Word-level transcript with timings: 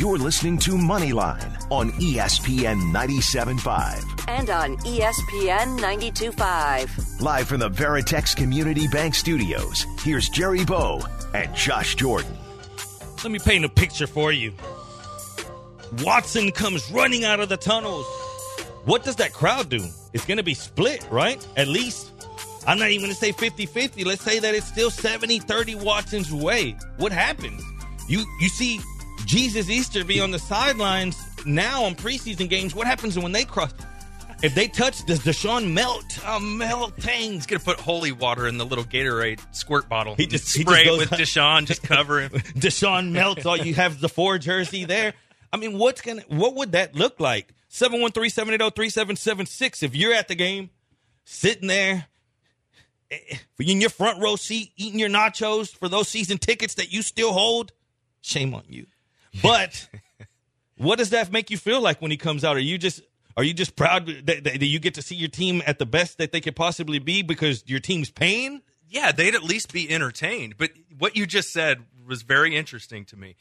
You're 0.00 0.16
listening 0.16 0.56
to 0.60 0.70
Moneyline 0.70 1.70
on 1.70 1.90
ESPN 1.90 2.90
97.5. 2.90 4.24
And 4.28 4.48
on 4.48 4.78
ESPN 4.78 5.78
92.5. 5.78 7.20
Live 7.20 7.46
from 7.46 7.60
the 7.60 7.68
Veritex 7.68 8.34
Community 8.34 8.88
Bank 8.88 9.14
Studios, 9.14 9.84
here's 9.98 10.30
Jerry 10.30 10.64
Bow 10.64 11.02
and 11.34 11.54
Josh 11.54 11.96
Jordan. 11.96 12.34
Let 13.22 13.30
me 13.30 13.38
paint 13.40 13.66
a 13.66 13.68
picture 13.68 14.06
for 14.06 14.32
you. 14.32 14.54
Watson 16.02 16.50
comes 16.50 16.90
running 16.90 17.26
out 17.26 17.40
of 17.40 17.50
the 17.50 17.58
tunnels. 17.58 18.06
What 18.86 19.04
does 19.04 19.16
that 19.16 19.34
crowd 19.34 19.68
do? 19.68 19.84
It's 20.14 20.24
going 20.24 20.38
to 20.38 20.42
be 20.42 20.54
split, 20.54 21.06
right? 21.10 21.46
At 21.58 21.68
least. 21.68 22.10
I'm 22.66 22.78
not 22.78 22.88
even 22.88 23.04
going 23.04 23.12
to 23.12 23.20
say 23.20 23.32
50 23.32 23.66
50. 23.66 24.04
Let's 24.04 24.22
say 24.22 24.38
that 24.38 24.54
it's 24.54 24.66
still 24.66 24.90
70 24.90 25.40
30 25.40 25.74
Watson's 25.74 26.32
way. 26.32 26.74
What 26.96 27.12
happens? 27.12 27.62
You, 28.08 28.24
you 28.40 28.48
see 28.48 28.80
Jesus 29.26 29.68
Easterby 29.70 30.20
on 30.20 30.30
the 30.30 30.38
sidelines 30.38 31.16
now 31.46 31.84
on 31.84 31.94
preseason 31.94 32.48
games. 32.48 32.74
What 32.74 32.86
happens 32.86 33.18
when 33.18 33.32
they 33.32 33.44
cross? 33.44 33.72
If 34.42 34.54
they 34.54 34.68
touch, 34.68 35.04
does 35.04 35.20
Deshaun 35.20 35.72
melt? 35.72 36.18
Oh, 36.26 36.40
melting. 36.40 37.32
He's 37.32 37.46
gonna 37.46 37.60
put 37.60 37.78
holy 37.78 38.12
water 38.12 38.48
in 38.48 38.56
the 38.56 38.64
little 38.64 38.84
Gatorade 38.84 39.40
squirt 39.54 39.86
bottle. 39.88 40.14
He 40.14 40.26
just- 40.26 40.56
he 40.56 40.62
spray 40.62 40.84
just 40.84 40.86
it 40.86 40.88
goes- 40.88 41.10
with 41.10 41.10
Deshaun, 41.20 41.66
just 41.66 41.82
cover 41.82 42.20
him. 42.22 42.30
Deshaun 42.56 43.10
melts. 43.12 43.44
All 43.44 43.56
you 43.56 43.74
have 43.74 44.00
the 44.00 44.08
four 44.08 44.38
jersey 44.38 44.86
there. 44.86 45.12
I 45.52 45.58
mean, 45.58 45.76
what's 45.78 46.00
gonna? 46.00 46.22
What 46.28 46.54
would 46.54 46.72
that 46.72 46.94
look 46.94 47.20
like? 47.20 47.52
713-780-3776. 47.70 49.82
If 49.82 49.94
you're 49.94 50.14
at 50.14 50.28
the 50.28 50.34
game, 50.34 50.70
sitting 51.24 51.68
there 51.68 52.06
eh, 53.10 53.36
in 53.58 53.80
your 53.80 53.90
front 53.90 54.20
row 54.22 54.36
seat, 54.36 54.72
eating 54.76 54.98
your 54.98 55.08
nachos 55.08 55.74
for 55.74 55.88
those 55.88 56.08
season 56.08 56.38
tickets 56.38 56.74
that 56.74 56.92
you 56.92 57.02
still 57.02 57.32
hold, 57.32 57.72
shame 58.22 58.54
on 58.54 58.64
you. 58.68 58.86
But 59.42 59.88
what 60.76 60.98
does 60.98 61.10
that 61.10 61.30
make 61.30 61.50
you 61.50 61.58
feel 61.58 61.80
like 61.80 62.00
when 62.00 62.10
he 62.10 62.16
comes 62.16 62.44
out? 62.44 62.56
Are 62.56 62.60
you 62.60 62.78
just 62.78 63.02
are 63.36 63.44
you 63.44 63.54
just 63.54 63.76
proud 63.76 64.06
that, 64.06 64.44
that 64.44 64.62
you 64.62 64.78
get 64.78 64.94
to 64.94 65.02
see 65.02 65.14
your 65.14 65.28
team 65.28 65.62
at 65.66 65.78
the 65.78 65.86
best 65.86 66.18
that 66.18 66.32
they 66.32 66.40
could 66.40 66.56
possibly 66.56 66.98
be 66.98 67.22
because 67.22 67.62
your 67.66 67.80
team's 67.80 68.10
paying? 68.10 68.62
Yeah, 68.88 69.12
they'd 69.12 69.34
at 69.34 69.44
least 69.44 69.72
be 69.72 69.90
entertained. 69.90 70.56
But 70.58 70.70
what 70.98 71.16
you 71.16 71.26
just 71.26 71.52
said 71.52 71.84
was 72.06 72.22
very 72.22 72.56
interesting 72.56 73.04
to 73.06 73.16
me. 73.16 73.36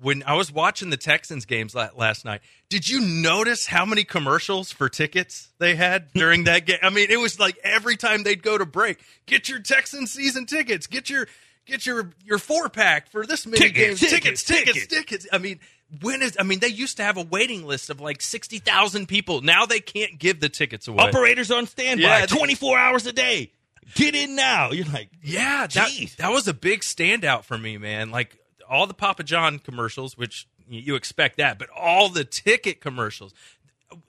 When 0.00 0.22
I 0.24 0.34
was 0.34 0.50
watching 0.50 0.90
the 0.90 0.96
Texans 0.96 1.44
games 1.44 1.74
last 1.74 2.24
night, 2.24 2.40
did 2.68 2.88
you 2.88 3.00
notice 3.00 3.66
how 3.66 3.84
many 3.84 4.04
commercials 4.04 4.72
for 4.72 4.88
tickets 4.88 5.52
they 5.58 5.76
had 5.76 6.12
during 6.14 6.44
that 6.44 6.66
game? 6.66 6.78
I 6.82 6.90
mean, 6.90 7.10
it 7.10 7.18
was 7.18 7.38
like 7.38 7.58
every 7.62 7.96
time 7.96 8.22
they'd 8.22 8.42
go 8.42 8.58
to 8.58 8.66
break, 8.66 9.00
get 9.26 9.48
your 9.48 9.60
Texans 9.60 10.12
season 10.12 10.46
tickets, 10.46 10.86
get 10.86 11.10
your 11.10 11.26
get 11.66 11.86
your 11.86 12.10
your 12.24 12.38
four 12.38 12.68
pack 12.68 13.10
for 13.10 13.26
this 13.26 13.46
many 13.46 13.58
Tickets, 13.58 14.00
games, 14.00 14.00
tickets, 14.00 14.42
tickets, 14.42 14.86
tickets, 14.86 14.86
tickets. 14.86 15.26
I 15.32 15.38
mean, 15.38 15.60
when 16.00 16.22
is? 16.22 16.36
I 16.38 16.42
mean, 16.42 16.60
they 16.60 16.68
used 16.68 16.96
to 16.98 17.04
have 17.04 17.16
a 17.16 17.22
waiting 17.22 17.66
list 17.66 17.90
of 17.90 18.00
like 18.00 18.22
sixty 18.22 18.58
thousand 18.58 19.06
people. 19.06 19.40
Now 19.42 19.66
they 19.66 19.80
can't 19.80 20.18
give 20.18 20.40
the 20.40 20.48
tickets 20.48 20.88
away. 20.88 21.04
Operators 21.04 21.50
on 21.50 21.66
standby, 21.66 22.02
Yeah, 22.20 22.26
24 22.26 22.78
hours 22.78 23.06
a 23.06 23.12
day. 23.12 23.52
Get 23.94 24.14
in 24.14 24.36
now. 24.36 24.70
You're 24.70 24.86
like, 24.86 25.10
Yeah, 25.22 25.66
that, 25.66 25.90
that 26.18 26.30
was 26.30 26.48
a 26.48 26.54
big 26.54 26.80
standout 26.80 27.44
for 27.44 27.58
me, 27.58 27.78
man. 27.78 28.10
Like 28.10 28.38
all 28.68 28.86
the 28.86 28.94
Papa 28.94 29.22
John 29.22 29.58
commercials, 29.58 30.16
which 30.16 30.46
you 30.68 30.94
expect 30.94 31.36
that, 31.36 31.58
but 31.58 31.68
all 31.76 32.08
the 32.08 32.24
ticket 32.24 32.80
commercials. 32.80 33.34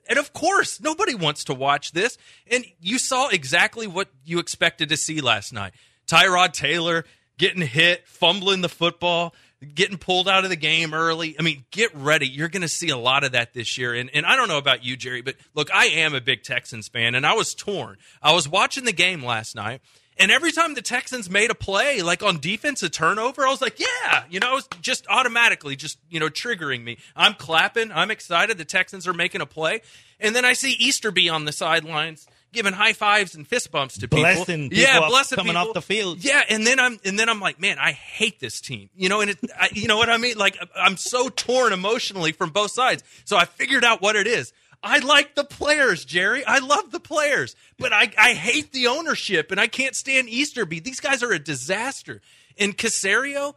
And 0.08 0.18
of 0.18 0.32
course, 0.32 0.80
nobody 0.80 1.14
wants 1.14 1.44
to 1.44 1.54
watch 1.54 1.92
this. 1.92 2.16
And 2.50 2.64
you 2.80 2.98
saw 2.98 3.28
exactly 3.28 3.86
what 3.86 4.08
you 4.24 4.38
expected 4.38 4.88
to 4.88 4.96
see 4.96 5.20
last 5.20 5.52
night. 5.52 5.74
Tyrod 6.06 6.52
Taylor 6.52 7.04
getting 7.38 7.62
hit, 7.62 8.06
fumbling 8.06 8.60
the 8.60 8.68
football, 8.68 9.34
getting 9.74 9.98
pulled 9.98 10.28
out 10.28 10.44
of 10.44 10.50
the 10.50 10.56
game 10.56 10.94
early. 10.94 11.36
I 11.38 11.42
mean, 11.42 11.64
get 11.70 11.94
ready. 11.94 12.26
You're 12.26 12.48
going 12.48 12.62
to 12.62 12.68
see 12.68 12.90
a 12.90 12.96
lot 12.96 13.24
of 13.24 13.32
that 13.32 13.54
this 13.54 13.78
year. 13.78 13.94
And, 13.94 14.10
and 14.14 14.26
I 14.26 14.36
don't 14.36 14.48
know 14.48 14.58
about 14.58 14.84
you, 14.84 14.96
Jerry, 14.96 15.22
but 15.22 15.36
look, 15.54 15.72
I 15.72 15.86
am 15.86 16.14
a 16.14 16.20
big 16.20 16.42
Texans 16.42 16.88
fan, 16.88 17.14
and 17.14 17.26
I 17.26 17.34
was 17.34 17.54
torn. 17.54 17.96
I 18.22 18.32
was 18.32 18.48
watching 18.48 18.84
the 18.84 18.92
game 18.92 19.24
last 19.24 19.54
night. 19.54 19.80
And 20.16 20.30
every 20.30 20.52
time 20.52 20.74
the 20.74 20.82
Texans 20.82 21.28
made 21.28 21.50
a 21.50 21.56
play, 21.56 22.00
like 22.00 22.22
on 22.22 22.38
defense, 22.38 22.84
a 22.84 22.88
turnover, 22.88 23.44
I 23.44 23.50
was 23.50 23.60
like, 23.60 23.80
yeah, 23.80 24.22
you 24.30 24.38
know, 24.38 24.52
it 24.52 24.54
was 24.54 24.68
just 24.80 25.06
automatically 25.08 25.74
just, 25.74 25.98
you 26.08 26.20
know, 26.20 26.28
triggering 26.28 26.84
me. 26.84 26.98
I'm 27.16 27.34
clapping. 27.34 27.90
I'm 27.90 28.12
excited. 28.12 28.56
The 28.56 28.64
Texans 28.64 29.08
are 29.08 29.12
making 29.12 29.40
a 29.40 29.46
play. 29.46 29.80
And 30.20 30.36
then 30.36 30.44
I 30.44 30.52
see 30.52 30.70
Easterby 30.72 31.28
on 31.28 31.46
the 31.46 31.52
sidelines 31.52 32.28
giving 32.54 32.72
high 32.72 32.92
fives 32.92 33.34
and 33.34 33.46
fist 33.46 33.70
bumps 33.70 33.98
to 33.98 34.08
people. 34.08 34.20
Blessing 34.20 34.70
people 34.70 34.82
yeah, 34.84 35.06
blessing 35.08 35.36
coming 35.36 35.54
people. 35.54 35.68
off 35.68 35.74
the 35.74 35.82
field. 35.82 36.24
Yeah, 36.24 36.42
and 36.48 36.66
then 36.66 36.80
I'm 36.80 36.98
and 37.04 37.18
then 37.18 37.28
I'm 37.28 37.40
like, 37.40 37.60
man, 37.60 37.78
I 37.78 37.92
hate 37.92 38.40
this 38.40 38.60
team. 38.60 38.88
You 38.96 39.08
know, 39.08 39.20
and 39.20 39.30
it, 39.30 39.38
I, 39.58 39.68
you 39.72 39.88
know 39.88 39.98
what 39.98 40.08
I 40.08 40.16
mean? 40.16 40.38
Like, 40.38 40.56
I'm 40.76 40.96
so 40.96 41.28
torn 41.28 41.72
emotionally 41.72 42.32
from 42.32 42.50
both 42.50 42.70
sides. 42.72 43.02
So 43.24 43.36
I 43.36 43.44
figured 43.44 43.84
out 43.84 44.00
what 44.00 44.16
it 44.16 44.26
is. 44.26 44.52
I 44.82 44.98
like 44.98 45.34
the 45.34 45.44
players, 45.44 46.04
Jerry. 46.04 46.44
I 46.44 46.58
love 46.58 46.90
the 46.90 47.00
players, 47.00 47.56
but 47.78 47.92
I, 47.94 48.12
I 48.18 48.34
hate 48.34 48.72
the 48.72 48.88
ownership, 48.88 49.50
and 49.50 49.58
I 49.58 49.66
can't 49.66 49.96
stand 49.96 50.28
Easterby. 50.28 50.80
These 50.80 51.00
guys 51.00 51.22
are 51.22 51.32
a 51.32 51.38
disaster. 51.38 52.20
And 52.58 52.76
Caserio, 52.76 53.54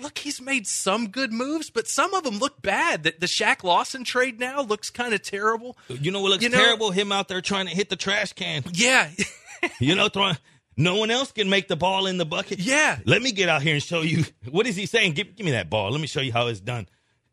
look, 0.00 0.18
he's 0.18 0.40
made 0.40 0.66
some 0.66 1.08
good 1.08 1.32
moves, 1.32 1.70
but 1.70 1.86
some 1.88 2.14
of 2.14 2.24
them 2.24 2.38
look 2.38 2.60
bad. 2.62 3.02
The, 3.04 3.14
the 3.18 3.26
Shaq 3.26 3.62
Lawson 3.64 4.04
trade 4.04 4.38
now 4.40 4.62
looks 4.62 4.90
kind 4.90 5.14
of 5.14 5.22
terrible. 5.22 5.76
you 5.88 6.10
know 6.10 6.20
what 6.20 6.30
looks 6.30 6.42
You 6.42 6.48
know- 6.50 6.58
terrible? 6.58 6.90
Him 6.90 7.12
out 7.12 7.28
there 7.28 7.40
trying 7.40 7.66
to 7.66 7.74
hit 7.74 7.88
the 7.88 7.96
trash 7.96 8.32
can. 8.32 8.62
Yeah, 8.72 9.10
You 9.80 9.94
know, 9.94 10.08
throwing. 10.08 10.36
No 10.76 10.96
one 10.96 11.10
else 11.10 11.32
can 11.32 11.50
make 11.50 11.68
the 11.68 11.76
ball 11.76 12.06
in 12.06 12.16
the 12.16 12.24
bucket. 12.24 12.58
Yeah. 12.58 12.98
Let 13.04 13.20
me 13.20 13.32
get 13.32 13.48
out 13.50 13.60
here 13.60 13.74
and 13.74 13.82
show 13.82 14.00
you. 14.00 14.24
What 14.50 14.66
is 14.66 14.76
he 14.76 14.86
saying? 14.86 15.12
Give, 15.12 15.34
give 15.36 15.44
me 15.44 15.52
that 15.52 15.68
ball. 15.68 15.90
Let 15.90 16.00
me 16.00 16.06
show 16.06 16.20
you 16.20 16.32
how 16.32 16.46
it's 16.46 16.60
done. 16.60 16.88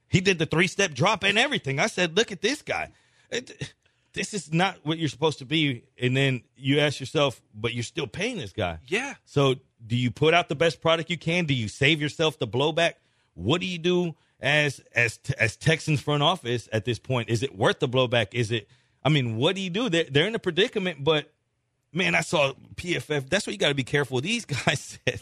He 0.10 0.20
did 0.20 0.38
the 0.40 0.46
three 0.46 0.68
step 0.68 0.94
drop 0.94 1.24
and 1.24 1.38
everything. 1.38 1.80
I 1.80 1.88
said, 1.88 2.18
look 2.18 2.32
at 2.32 2.42
this 2.42 2.62
guy. 2.62 2.92
It- 3.32 3.74
this 4.14 4.34
is 4.34 4.52
not 4.52 4.78
what 4.84 4.98
you're 4.98 5.10
supposed 5.10 5.40
to 5.40 5.46
be. 5.46 5.84
And 6.02 6.18
then 6.18 6.42
you 6.56 6.80
ask 6.80 7.00
yourself, 7.00 7.40
but 7.54 7.74
you're 7.76 7.84
still 7.84 8.08
paying 8.08 8.40
this 8.40 8.52
guy. 8.52 8.80
yeah. 8.88 9.14
So 9.26 9.56
do 9.86 9.96
you 9.96 10.12
put 10.12 10.34
out 10.34 10.50
the 10.50 10.56
best 10.56 10.82
product 10.82 11.10
you 11.10 11.18
can? 11.18 11.46
Do 11.46 11.54
you 11.54 11.68
save 11.68 12.02
yourself 12.02 12.40
the 12.40 12.48
blowback? 12.48 12.94
What 13.34 13.62
do 13.62 13.68
you 13.68 13.78
do 13.78 14.16
as 14.40 14.82
as 14.96 15.20
as 15.38 15.56
Texans 15.56 16.02
front 16.02 16.24
office 16.24 16.68
at 16.72 16.86
this 16.86 17.00
point? 17.00 17.30
Is 17.30 17.44
it 17.44 17.58
worth 17.58 17.80
the 17.80 17.90
blowback? 17.90 18.34
Is 18.34 18.52
it? 18.52 18.68
I 19.04 19.10
mean, 19.10 19.38
what 19.38 19.56
do 19.56 19.62
you 19.62 19.70
do? 19.70 19.90
They're, 19.90 20.06
they're 20.10 20.28
in 20.28 20.36
a 20.36 20.40
predicament, 20.40 21.04
but 21.04 21.32
man, 21.94 22.16
I 22.16 22.22
saw 22.22 22.54
PFF. 22.76 23.30
That's 23.30 23.48
what 23.48 23.54
you 23.54 23.60
got 23.60 23.70
to 23.70 23.76
be 23.76 23.84
careful. 23.84 24.20
These 24.22 24.46
guys 24.66 25.00
said 25.06 25.22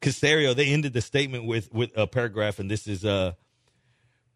Caserio. 0.00 0.54
They 0.54 0.66
ended 0.66 0.92
the 0.92 1.00
statement 1.00 1.46
with 1.46 1.72
with 1.72 1.90
a 1.96 2.06
paragraph, 2.06 2.58
and 2.58 2.70
this 2.70 2.86
is 2.86 3.04
uh 3.04 3.32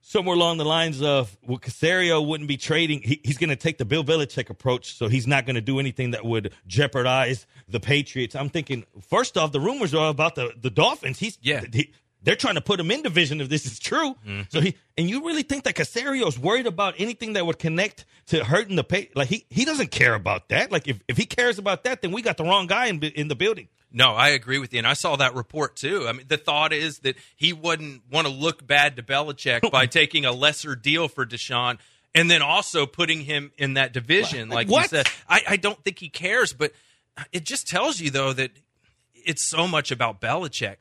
somewhere 0.06 0.36
along 0.36 0.58
the 0.58 0.64
lines 0.64 1.00
of 1.02 1.36
well, 1.42 1.58
Caserio 1.58 2.24
wouldn't 2.24 2.46
be 2.46 2.56
trading. 2.58 3.00
He, 3.02 3.20
he's 3.24 3.38
going 3.38 3.50
to 3.50 3.56
take 3.56 3.78
the 3.78 3.84
Bill 3.86 4.04
Belichick 4.04 4.50
approach, 4.50 4.94
so 4.94 5.08
he's 5.08 5.26
not 5.26 5.46
going 5.46 5.54
to 5.56 5.62
do 5.62 5.78
anything 5.80 6.10
that 6.12 6.24
would 6.24 6.52
jeopardize 6.66 7.46
the 7.68 7.80
Patriots. 7.80 8.34
I'm 8.36 8.50
thinking, 8.50 8.84
first 9.08 9.36
off, 9.38 9.50
the 9.52 9.60
rumors 9.60 9.94
are 9.94 10.10
about 10.10 10.34
the, 10.34 10.52
the 10.60 10.70
Dolphins. 10.70 11.18
He's 11.18 11.38
Yeah. 11.42 11.62
he- 11.72 11.92
they're 12.24 12.36
trying 12.36 12.56
to 12.56 12.60
put 12.60 12.80
him 12.80 12.90
in 12.90 13.02
division 13.02 13.40
if 13.40 13.48
this 13.48 13.66
is 13.66 13.78
true. 13.78 14.16
Mm-hmm. 14.26 14.42
So 14.48 14.60
he 14.60 14.76
and 14.98 15.08
you 15.08 15.26
really 15.26 15.42
think 15.42 15.64
that 15.64 15.74
Caserio 15.74 16.26
is 16.26 16.38
worried 16.38 16.66
about 16.66 16.94
anything 16.98 17.34
that 17.34 17.46
would 17.46 17.58
connect 17.58 18.04
to 18.26 18.44
hurting 18.44 18.76
the 18.76 18.84
pay? 18.84 19.10
Like 19.14 19.28
he 19.28 19.46
he 19.50 19.64
doesn't 19.64 19.90
care 19.90 20.14
about 20.14 20.48
that. 20.48 20.72
Like 20.72 20.88
if, 20.88 21.00
if 21.08 21.16
he 21.16 21.26
cares 21.26 21.58
about 21.58 21.84
that, 21.84 22.02
then 22.02 22.12
we 22.12 22.22
got 22.22 22.36
the 22.36 22.44
wrong 22.44 22.66
guy 22.66 22.86
in 22.86 23.02
in 23.02 23.28
the 23.28 23.36
building. 23.36 23.68
No, 23.96 24.10
I 24.14 24.30
agree 24.30 24.58
with 24.58 24.72
you, 24.72 24.78
and 24.78 24.88
I 24.88 24.94
saw 24.94 25.14
that 25.16 25.36
report 25.36 25.76
too. 25.76 26.08
I 26.08 26.12
mean, 26.12 26.26
the 26.26 26.36
thought 26.36 26.72
is 26.72 26.98
that 27.00 27.14
he 27.36 27.52
wouldn't 27.52 28.02
want 28.10 28.26
to 28.26 28.32
look 28.32 28.66
bad 28.66 28.96
to 28.96 29.04
Belichick 29.04 29.70
by 29.70 29.86
taking 29.86 30.24
a 30.24 30.32
lesser 30.32 30.74
deal 30.74 31.06
for 31.06 31.24
Deshaun, 31.24 31.78
and 32.12 32.28
then 32.28 32.42
also 32.42 32.86
putting 32.86 33.20
him 33.20 33.52
in 33.56 33.74
that 33.74 33.92
division, 33.92 34.48
like 34.48 34.68
What? 34.68 34.90
said. 34.90 35.06
I, 35.28 35.42
I 35.50 35.56
don't 35.56 35.78
think 35.84 36.00
he 36.00 36.08
cares, 36.08 36.52
but 36.52 36.72
it 37.32 37.44
just 37.44 37.68
tells 37.68 38.00
you 38.00 38.10
though 38.10 38.32
that 38.32 38.50
it's 39.14 39.46
so 39.46 39.68
much 39.68 39.92
about 39.92 40.20
Belichick. 40.20 40.76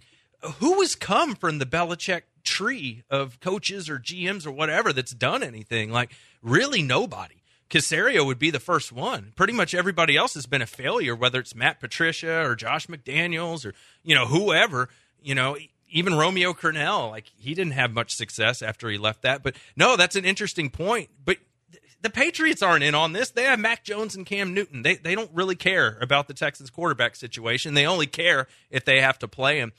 Who 0.60 0.82
has 0.82 0.96
come 0.96 1.36
from 1.36 1.60
the 1.60 1.66
Belichick 1.66 2.24
tree 2.44 3.04
of 3.10 3.40
coaches 3.40 3.90
or 3.90 4.00
GMs 4.00 4.46
or 4.46 4.52
whatever 4.52 4.92
that's 4.92 5.14
done 5.14 5.44
anything? 5.44 5.92
Like 5.92 6.12
really 6.42 6.82
nobody. 6.82 7.36
Caserio 7.70 8.26
would 8.26 8.38
be 8.38 8.52
the 8.52 8.60
first 8.60 8.92
one. 8.92 9.34
Pretty 9.36 9.54
much 9.54 9.74
everybody 9.74 10.16
else 10.16 10.36
has 10.36 10.46
been 10.46 10.62
a 10.62 10.68
failure, 10.68 11.16
whether 11.16 11.40
it's 11.40 11.56
Matt 11.56 11.80
Patricia 11.80 12.46
or 12.46 12.56
Josh 12.56 12.88
McDaniels 12.88 13.66
or 13.66 13.74
you 14.04 14.14
know 14.14 14.28
whoever. 14.28 14.90
You 15.22 15.34
know, 15.34 15.58
even 15.90 16.16
Romeo 16.16 16.54
Crennel, 16.54 17.10
like 17.10 17.32
he 17.36 17.54
didn't 17.54 17.74
have 17.74 17.92
much 17.92 18.14
success 18.14 18.62
after 18.62 18.90
he 18.90 18.98
left 18.98 19.22
that. 19.24 19.42
But 19.42 19.56
no, 19.76 19.96
that's 19.96 20.16
an 20.16 20.26
interesting 20.26 20.70
point. 20.70 21.10
But 21.24 21.38
the 22.02 22.10
Patriots 22.10 22.62
aren't 22.62 22.84
in 22.84 22.94
on 22.94 23.14
this. 23.14 23.32
They 23.32 23.44
have 23.44 23.60
Mac 23.60 23.84
Jones 23.84 24.14
and 24.14 24.26
Cam 24.26 24.54
Newton. 24.54 24.84
They 24.84 24.96
they 24.96 25.16
don't 25.16 25.32
really 25.34 25.56
care 25.56 25.98
about 26.02 26.28
the 26.28 26.34
Texans 26.34 26.70
quarterback 26.70 27.16
situation. 27.16 27.74
They 27.74 27.88
only 27.88 28.08
care 28.08 28.48
if 28.70 28.86
they 28.86 29.00
have 29.02 29.18
to 29.20 29.28
play 29.28 29.58
him. 29.58 29.72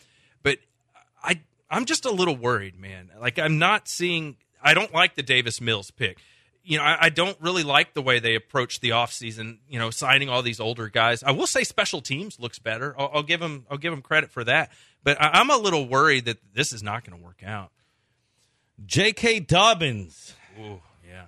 I 1.25 1.41
I'm 1.71 1.85
just 1.85 2.05
a 2.05 2.11
little 2.11 2.37
worried, 2.37 2.79
man. 2.79 3.11
Like 3.19 3.38
I'm 3.38 3.59
not 3.59 3.88
seeing 3.88 4.37
I 4.62 4.75
don't 4.75 4.93
like 4.93 5.15
the 5.15 5.23
Davis 5.23 5.61
Mills 5.61 5.91
pick. 5.91 6.19
You 6.62 6.79
know, 6.79 6.85
I, 6.85 6.97
I 7.03 7.09
don't 7.11 7.37
really 7.41 7.62
like 7.62 7.93
the 7.93 8.00
way 8.00 8.21
they 8.21 8.35
approach 8.35 8.81
the 8.81 8.91
offseason, 8.91 9.59
you 9.69 9.79
know, 9.79 9.91
signing 9.91 10.31
all 10.31 10.41
these 10.41 10.61
older 10.61 10.88
guys. 10.88 11.23
I 11.23 11.32
will 11.32 11.47
say 11.47 11.62
special 11.62 12.00
teams 12.00 12.41
looks 12.41 12.59
better. 12.59 12.94
I'll, 12.99 13.11
I'll 13.15 13.23
give 13.23 13.41
them 13.41 13.67
I'll 13.71 13.79
give 13.79 13.93
them 13.93 14.03
credit 14.03 14.31
for 14.31 14.44
that. 14.44 14.71
But 15.03 15.21
I, 15.21 15.41
I'm 15.41 15.50
a 15.50 15.56
little 15.56 15.87
worried 15.88 16.26
that 16.26 16.38
this 16.55 16.73
is 16.73 16.82
not 16.82 17.05
going 17.05 17.19
to 17.19 17.25
work 17.25 17.43
out. 17.44 17.71
J.K. 18.85 19.41
Dobbins 19.41 20.35
Ooh, 20.59 20.81
yeah. 21.06 21.26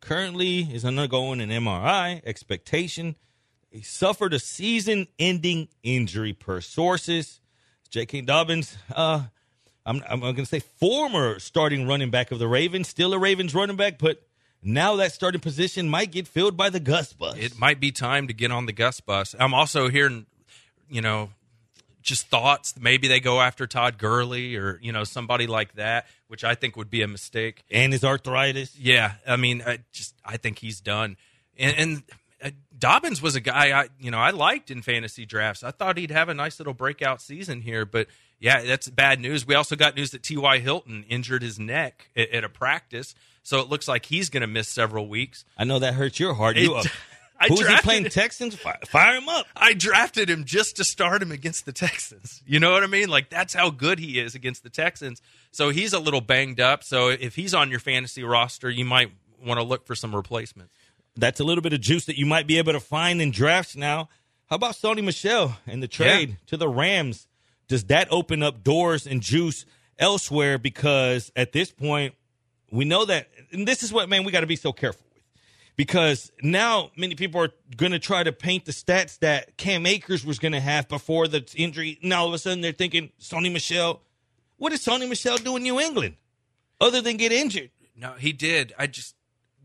currently 0.00 0.60
is 0.60 0.84
undergoing 0.84 1.40
an 1.40 1.48
MRI. 1.48 2.20
Expectation 2.24 3.16
he 3.72 3.80
suffered 3.80 4.34
a 4.34 4.38
season-ending 4.38 5.68
injury 5.82 6.34
per 6.34 6.60
sources. 6.60 7.40
J.K. 7.92 8.22
Dobbins, 8.22 8.74
uh, 8.96 9.22
I'm, 9.84 10.02
I'm 10.08 10.20
going 10.20 10.36
to 10.36 10.46
say 10.46 10.60
former 10.60 11.38
starting 11.38 11.86
running 11.86 12.08
back 12.08 12.32
of 12.32 12.38
the 12.38 12.48
Ravens, 12.48 12.88
still 12.88 13.12
a 13.12 13.18
Ravens 13.18 13.54
running 13.54 13.76
back, 13.76 13.98
but 13.98 14.22
now 14.62 14.96
that 14.96 15.12
starting 15.12 15.42
position 15.42 15.90
might 15.90 16.10
get 16.10 16.26
filled 16.26 16.56
by 16.56 16.70
the 16.70 16.80
Gus 16.80 17.12
Bus. 17.12 17.36
It 17.36 17.58
might 17.58 17.80
be 17.80 17.92
time 17.92 18.28
to 18.28 18.32
get 18.32 18.50
on 18.50 18.64
the 18.64 18.72
Gus 18.72 19.00
bus. 19.00 19.34
I'm 19.38 19.52
also 19.52 19.90
hearing, 19.90 20.24
you 20.88 21.02
know, 21.02 21.30
just 22.00 22.28
thoughts. 22.28 22.74
Maybe 22.80 23.08
they 23.08 23.20
go 23.20 23.42
after 23.42 23.66
Todd 23.66 23.98
Gurley 23.98 24.56
or 24.56 24.78
you 24.82 24.90
know 24.90 25.04
somebody 25.04 25.46
like 25.46 25.74
that, 25.74 26.06
which 26.28 26.44
I 26.44 26.54
think 26.54 26.76
would 26.76 26.90
be 26.90 27.02
a 27.02 27.08
mistake. 27.08 27.62
and 27.70 27.92
his 27.92 28.04
arthritis. 28.04 28.74
Yeah, 28.78 29.12
I 29.26 29.36
mean, 29.36 29.62
I 29.66 29.80
just 29.92 30.14
I 30.24 30.38
think 30.38 30.58
he's 30.58 30.80
done. 30.80 31.16
And, 31.58 31.76
and 31.76 32.02
Dobbins 32.76 33.22
was 33.22 33.34
a 33.36 33.40
guy 33.40 33.78
I 33.78 33.88
you 34.00 34.10
know 34.10 34.18
I 34.18 34.30
liked 34.30 34.70
in 34.70 34.82
fantasy 34.82 35.24
drafts. 35.24 35.62
I 35.62 35.70
thought 35.70 35.96
he'd 35.96 36.10
have 36.10 36.28
a 36.28 36.34
nice 36.34 36.58
little 36.58 36.74
breakout 36.74 37.22
season 37.22 37.60
here, 37.60 37.84
but 37.84 38.08
yeah, 38.40 38.62
that's 38.62 38.88
bad 38.90 39.20
news. 39.20 39.46
We 39.46 39.54
also 39.54 39.76
got 39.76 39.94
news 39.94 40.10
that 40.10 40.24
T.Y. 40.24 40.58
Hilton 40.58 41.04
injured 41.08 41.42
his 41.42 41.60
neck 41.60 42.10
at, 42.16 42.30
at 42.30 42.44
a 42.44 42.48
practice, 42.48 43.14
so 43.44 43.60
it 43.60 43.68
looks 43.68 43.86
like 43.86 44.06
he's 44.06 44.30
going 44.30 44.40
to 44.40 44.48
miss 44.48 44.68
several 44.68 45.08
weeks. 45.08 45.44
I 45.56 45.64
know 45.64 45.78
that 45.78 45.94
hurts 45.94 46.18
your 46.18 46.34
heart. 46.34 46.56
You, 46.56 46.74
uh, 46.74 46.82
I 47.42 47.48
who's 47.48 47.66
he 47.66 47.76
playing? 47.78 48.04
Texans? 48.04 48.54
Fire, 48.54 48.78
fire 48.86 49.16
him 49.16 49.28
up. 49.28 49.46
I 49.56 49.74
drafted 49.74 50.30
him 50.30 50.44
just 50.44 50.76
to 50.76 50.84
start 50.84 51.22
him 51.22 51.32
against 51.32 51.66
the 51.66 51.72
Texans. 51.72 52.42
You 52.46 52.60
know 52.60 52.72
what 52.72 52.82
I 52.82 52.86
mean? 52.86 53.08
Like 53.08 53.30
that's 53.30 53.52
how 53.54 53.70
good 53.70 53.98
he 53.98 54.20
is 54.20 54.34
against 54.34 54.62
the 54.62 54.70
Texans. 54.70 55.20
So 55.50 55.70
he's 55.70 55.92
a 55.92 55.98
little 55.98 56.20
banged 56.20 56.60
up. 56.60 56.84
So 56.84 57.08
if 57.08 57.34
he's 57.34 57.52
on 57.52 57.70
your 57.70 57.80
fantasy 57.80 58.22
roster, 58.22 58.70
you 58.70 58.84
might 58.84 59.10
want 59.44 59.58
to 59.58 59.64
look 59.64 59.86
for 59.86 59.94
some 59.94 60.14
replacements. 60.14 60.72
That's 61.16 61.40
a 61.40 61.44
little 61.44 61.62
bit 61.62 61.72
of 61.72 61.80
juice 61.80 62.06
that 62.06 62.18
you 62.18 62.26
might 62.26 62.46
be 62.46 62.58
able 62.58 62.72
to 62.72 62.80
find 62.80 63.20
in 63.20 63.30
drafts 63.30 63.76
now. 63.76 64.08
How 64.48 64.56
about 64.56 64.74
Sony 64.74 65.02
Michel 65.04 65.58
and 65.66 65.82
the 65.82 65.88
trade 65.88 66.28
Yeah. 66.30 66.34
to 66.46 66.56
the 66.56 66.68
Rams? 66.68 67.26
Does 67.68 67.84
that 67.84 68.08
open 68.10 68.42
up 68.42 68.62
doors 68.64 69.06
and 69.06 69.20
juice 69.22 69.64
elsewhere? 69.98 70.58
Because 70.58 71.30
at 71.36 71.52
this 71.52 71.70
point, 71.70 72.14
we 72.70 72.84
know 72.84 73.04
that, 73.04 73.28
and 73.50 73.68
this 73.68 73.82
is 73.82 73.92
what, 73.92 74.08
man, 74.08 74.24
we 74.24 74.32
got 74.32 74.40
to 74.40 74.46
be 74.46 74.56
so 74.56 74.72
careful 74.72 75.04
with. 75.12 75.22
Because 75.76 76.30
now 76.42 76.90
many 76.96 77.14
people 77.14 77.40
are 77.42 77.50
going 77.76 77.92
to 77.92 77.98
try 77.98 78.22
to 78.22 78.32
paint 78.32 78.64
the 78.66 78.72
stats 78.72 79.18
that 79.20 79.56
Cam 79.56 79.86
Akers 79.86 80.24
was 80.24 80.38
going 80.38 80.52
to 80.52 80.60
have 80.60 80.88
before 80.88 81.28
the 81.28 81.46
injury. 81.56 81.98
Now 82.02 82.22
all 82.22 82.28
of 82.28 82.34
a 82.34 82.38
sudden 82.38 82.60
they're 82.60 82.72
thinking, 82.72 83.10
Sony 83.20 83.50
Michel, 83.52 84.00
what 84.58 84.70
did 84.70 84.80
Sony 84.80 85.08
Michel 85.08 85.38
do 85.38 85.56
in 85.56 85.62
New 85.62 85.80
England 85.80 86.16
other 86.80 87.00
than 87.00 87.16
get 87.16 87.32
injured? 87.32 87.70
No, 87.96 88.12
he 88.12 88.32
did. 88.32 88.74
I 88.78 88.86
just 88.86 89.14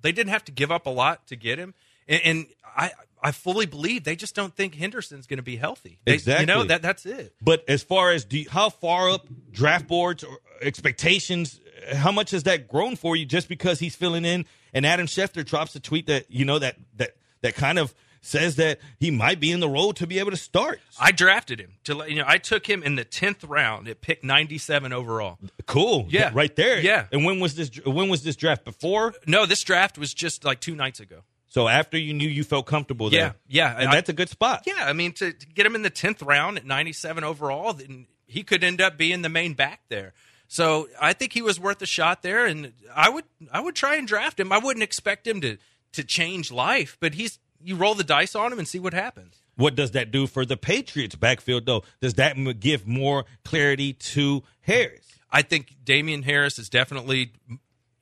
they 0.02 0.12
didn't 0.12 0.32
have 0.32 0.46
to 0.46 0.52
give 0.52 0.72
up 0.72 0.86
a 0.86 0.90
lot 0.90 1.28
to 1.28 1.36
get 1.36 1.60
him, 1.60 1.74
and, 2.08 2.22
and 2.24 2.46
I 2.76 2.92
I 3.22 3.32
fully 3.32 3.66
believe 3.66 4.04
they 4.04 4.16
just 4.16 4.36
don't 4.36 4.56
think 4.56 4.76
Henderson's 4.76 5.28
going 5.28 5.38
to 5.38 5.44
be 5.44 5.58
healthy. 5.58 6.00
They, 6.06 6.14
Exactly. 6.14 6.44
You 6.44 6.48
know 6.48 6.64
that 6.66 6.82
that's 6.82 7.06
it. 7.06 7.34
But 7.42 7.64
as 7.68 7.84
far 7.84 8.12
as 8.12 8.26
do 8.26 8.40
you, 8.40 8.50
how 8.50 8.70
far 8.70 9.10
up 9.10 9.28
draft 9.52 9.88
boards 9.88 10.24
or 10.24 10.38
expectations, 10.62 11.60
how 11.94 12.12
much 12.12 12.32
has 12.32 12.44
that 12.44 12.68
grown 12.68 12.96
for 12.96 13.16
you 13.16 13.26
just 13.26 13.50
because 13.50 13.80
he's 13.80 13.96
filling 13.96 14.26
in? 14.26 14.46
And 14.74 14.86
Adam 14.86 15.08
Schefter 15.08 15.44
drops 15.44 15.76
a 15.76 15.80
tweet 15.80 16.08
that 16.08 16.30
you 16.30 16.46
know 16.46 16.60
that 16.60 16.76
that 16.98 17.16
that 17.42 17.56
kind 17.56 17.80
of 17.80 17.94
says 18.22 18.56
that 18.58 18.80
he 19.00 19.12
might 19.12 19.40
be 19.40 19.52
in 19.52 19.60
the 19.60 19.69
role 19.69 19.94
to 19.94 20.06
be 20.08 20.19
able 20.19 20.31
to 20.31 20.38
start. 20.38 20.80
I 21.00 21.12
drafted 21.12 21.60
him 21.60 21.74
to 21.86 22.04
you 22.08 22.16
know. 22.16 22.25
I 22.28 22.38
took 22.38 22.66
him 22.68 22.84
in 22.84 22.96
the 22.96 23.04
tenth 23.06 23.44
round 23.44 23.88
at 23.88 24.02
pick 24.02 24.24
ninety 24.24 24.58
seven 24.58 24.94
overall. 24.94 25.38
Cool, 25.66 26.08
Yeah. 26.10 26.31
right 26.34 26.56
there. 26.56 26.80
Yeah. 26.80 27.08
And 27.12 27.25
when 27.25 27.40
was 27.40 27.56
this? 27.56 27.69
When 27.86 28.10
was 28.10 28.24
this 28.24 28.36
draft? 28.36 28.66
Before? 28.66 29.14
No, 29.25 29.46
this 29.46 29.64
draft 29.64 29.98
was 29.98 30.14
just 30.14 30.44
like 30.46 30.60
two 30.60 30.75
nights 30.75 31.00
ago. 31.00 31.22
So 31.50 31.68
after 31.68 31.98
you 31.98 32.14
knew 32.14 32.28
you 32.28 32.44
felt 32.44 32.66
comfortable 32.66 33.10
there. 33.10 33.36
Yeah, 33.48 33.74
yeah, 33.74 33.81
and 33.84 33.94
that's 33.94 34.10
a 34.10 34.14
good 34.14 34.30
spot. 34.30 34.64
Yeah, 34.68 34.75
I 34.80 34.94
mean 34.94 35.14
to, 35.14 35.31
to 35.31 35.46
get 35.48 35.66
him 35.66 35.75
in 35.75 35.81
the 35.81 35.90
tenth 35.90 36.22
round 36.22 36.58
at 36.58 36.66
ninety 36.66 36.94
seven 36.94 37.24
overall, 37.24 37.74
then 37.74 38.08
he 38.25 38.44
could 38.44 38.64
end 38.64 38.81
up 38.81 38.98
being 38.98 39.22
the 39.22 39.30
main 39.30 39.54
back 39.54 39.81
there. 39.90 40.14
So 40.50 40.88
I 41.02 41.14
think 41.14 41.34
he 41.34 41.42
was 41.42 41.60
worth 41.60 41.81
a 41.81 41.86
shot 41.86 42.22
there, 42.22 42.46
and 42.46 42.74
I 42.94 43.10
would 43.10 43.24
I 43.52 43.60
would 43.62 43.75
try 43.75 43.96
and 43.96 44.08
draft 44.08 44.40
him. 44.40 44.52
I 44.52 44.58
wouldn't 44.58 44.84
expect 44.84 45.25
him 45.25 45.40
to 45.42 45.58
to 45.94 46.04
change 46.04 46.52
life, 46.52 46.98
but 47.00 47.14
he's 47.16 47.40
you 47.68 47.75
roll 47.75 47.96
the 47.96 48.04
dice 48.04 48.34
on 48.34 48.54
him 48.54 48.60
and 48.60 48.68
see 48.68 48.80
what 48.80 48.94
happens. 48.94 49.42
What 49.58 49.75
does 49.75 49.92
that 49.92 50.10
do 50.10 50.25
for 50.25 50.46
the 50.46 50.56
Patriots 50.56 51.16
backfield 51.16 51.66
though? 51.66 51.84
Does 52.00 52.14
that 52.14 52.38
give 52.62 52.88
more 52.88 53.25
clarity 53.44 53.92
to 53.92 54.44
Harris? 54.62 55.06
I 55.30 55.42
think 55.42 55.75
Damien 55.84 56.24
Harris 56.24 56.58
is 56.58 56.69
definitely 56.69 57.34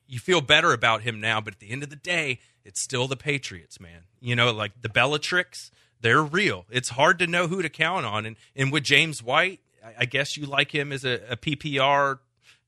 you 0.06 0.20
feel 0.20 0.40
better 0.40 0.72
about 0.72 1.02
him 1.02 1.20
now, 1.20 1.40
but 1.40 1.54
at 1.54 1.58
the 1.58 1.70
end 1.70 1.82
of 1.82 1.90
the 1.90 1.96
day, 1.96 2.38
it's 2.64 2.80
still 2.80 3.08
the 3.08 3.16
Patriots, 3.16 3.80
man. 3.80 4.02
You 4.20 4.36
know, 4.36 4.52
like 4.52 4.70
the 4.80 4.88
Bellatrix, 4.88 5.72
they're 6.00 6.22
real. 6.22 6.64
It's 6.70 6.90
hard 6.90 7.18
to 7.18 7.26
know 7.26 7.48
who 7.48 7.60
to 7.60 7.68
count 7.68 8.06
on. 8.06 8.24
And 8.24 8.36
and 8.54 8.70
with 8.70 8.84
James 8.84 9.20
White, 9.20 9.58
I, 9.98 10.04
guess 10.04 10.36
you 10.36 10.46
like 10.46 10.72
him 10.72 10.92
as 10.92 11.04
a, 11.04 11.20
a 11.30 11.36
PPR, 11.36 12.20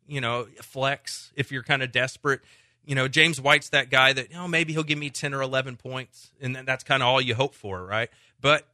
you 0.08 0.20
know, 0.20 0.48
flex 0.62 1.30
if 1.36 1.52
you're 1.52 1.62
kind 1.62 1.84
of 1.84 1.92
desperate. 1.92 2.40
You 2.88 2.94
know, 2.94 3.06
James 3.06 3.40
White's 3.40 3.68
that 3.68 3.90
guy 3.90 4.12
that, 4.14 4.30
you 4.30 4.36
know, 4.36 4.48
maybe 4.48 4.72
he'll 4.72 4.82
give 4.82 4.98
me 4.98 5.10
10 5.10 5.34
or 5.34 5.42
11 5.42 5.76
points, 5.76 6.32
and 6.40 6.56
then 6.56 6.64
that's 6.64 6.82
kind 6.82 7.02
of 7.02 7.08
all 7.08 7.20
you 7.20 7.34
hope 7.34 7.54
for, 7.54 7.84
right? 7.84 8.08
But 8.40 8.66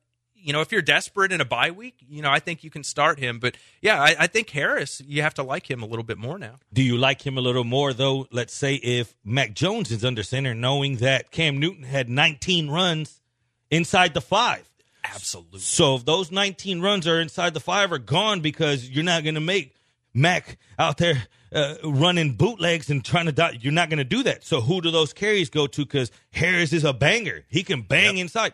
you 0.44 0.52
know, 0.52 0.60
if 0.60 0.70
you're 0.70 0.82
desperate 0.82 1.32
in 1.32 1.40
a 1.40 1.44
bye 1.44 1.70
week, 1.70 1.96
you 2.06 2.20
know, 2.20 2.30
I 2.30 2.38
think 2.38 2.62
you 2.62 2.68
can 2.68 2.84
start 2.84 3.18
him. 3.18 3.38
But 3.38 3.56
yeah, 3.80 4.00
I, 4.00 4.14
I 4.20 4.26
think 4.26 4.50
Harris, 4.50 5.00
you 5.06 5.22
have 5.22 5.32
to 5.34 5.42
like 5.42 5.70
him 5.70 5.82
a 5.82 5.86
little 5.86 6.04
bit 6.04 6.18
more 6.18 6.38
now. 6.38 6.58
Do 6.70 6.82
you 6.82 6.98
like 6.98 7.26
him 7.26 7.38
a 7.38 7.40
little 7.40 7.64
more 7.64 7.94
though? 7.94 8.28
Let's 8.30 8.52
say 8.52 8.74
if 8.74 9.16
Mac 9.24 9.54
Jones 9.54 9.90
is 9.90 10.04
under 10.04 10.22
center, 10.22 10.54
knowing 10.54 10.96
that 10.96 11.30
Cam 11.30 11.58
Newton 11.58 11.84
had 11.84 12.10
19 12.10 12.68
runs 12.68 13.22
inside 13.70 14.12
the 14.12 14.20
five. 14.20 14.70
Absolutely. 15.02 15.60
So 15.60 15.96
if 15.96 16.04
those 16.04 16.30
19 16.30 16.82
runs 16.82 17.06
are 17.06 17.20
inside 17.20 17.54
the 17.54 17.60
five 17.60 17.90
are 17.90 17.98
gone 17.98 18.40
because 18.40 18.88
you're 18.88 19.02
not 19.02 19.22
going 19.22 19.36
to 19.36 19.40
make 19.40 19.74
Mac 20.12 20.58
out 20.78 20.98
there 20.98 21.22
uh, 21.54 21.76
running 21.84 22.34
bootlegs 22.34 22.90
and 22.90 23.04
trying 23.04 23.26
to 23.26 23.32
die. 23.32 23.56
You're 23.60 23.72
not 23.72 23.88
going 23.88 23.98
to 23.98 24.04
do 24.04 24.22
that. 24.24 24.44
So 24.44 24.60
who 24.60 24.80
do 24.80 24.90
those 24.90 25.12
carries 25.12 25.50
go 25.50 25.66
to? 25.68 25.84
Because 25.84 26.10
Harris 26.32 26.72
is 26.72 26.84
a 26.84 26.92
banger. 26.92 27.44
He 27.48 27.62
can 27.62 27.82
bang 27.82 28.18
inside. 28.18 28.52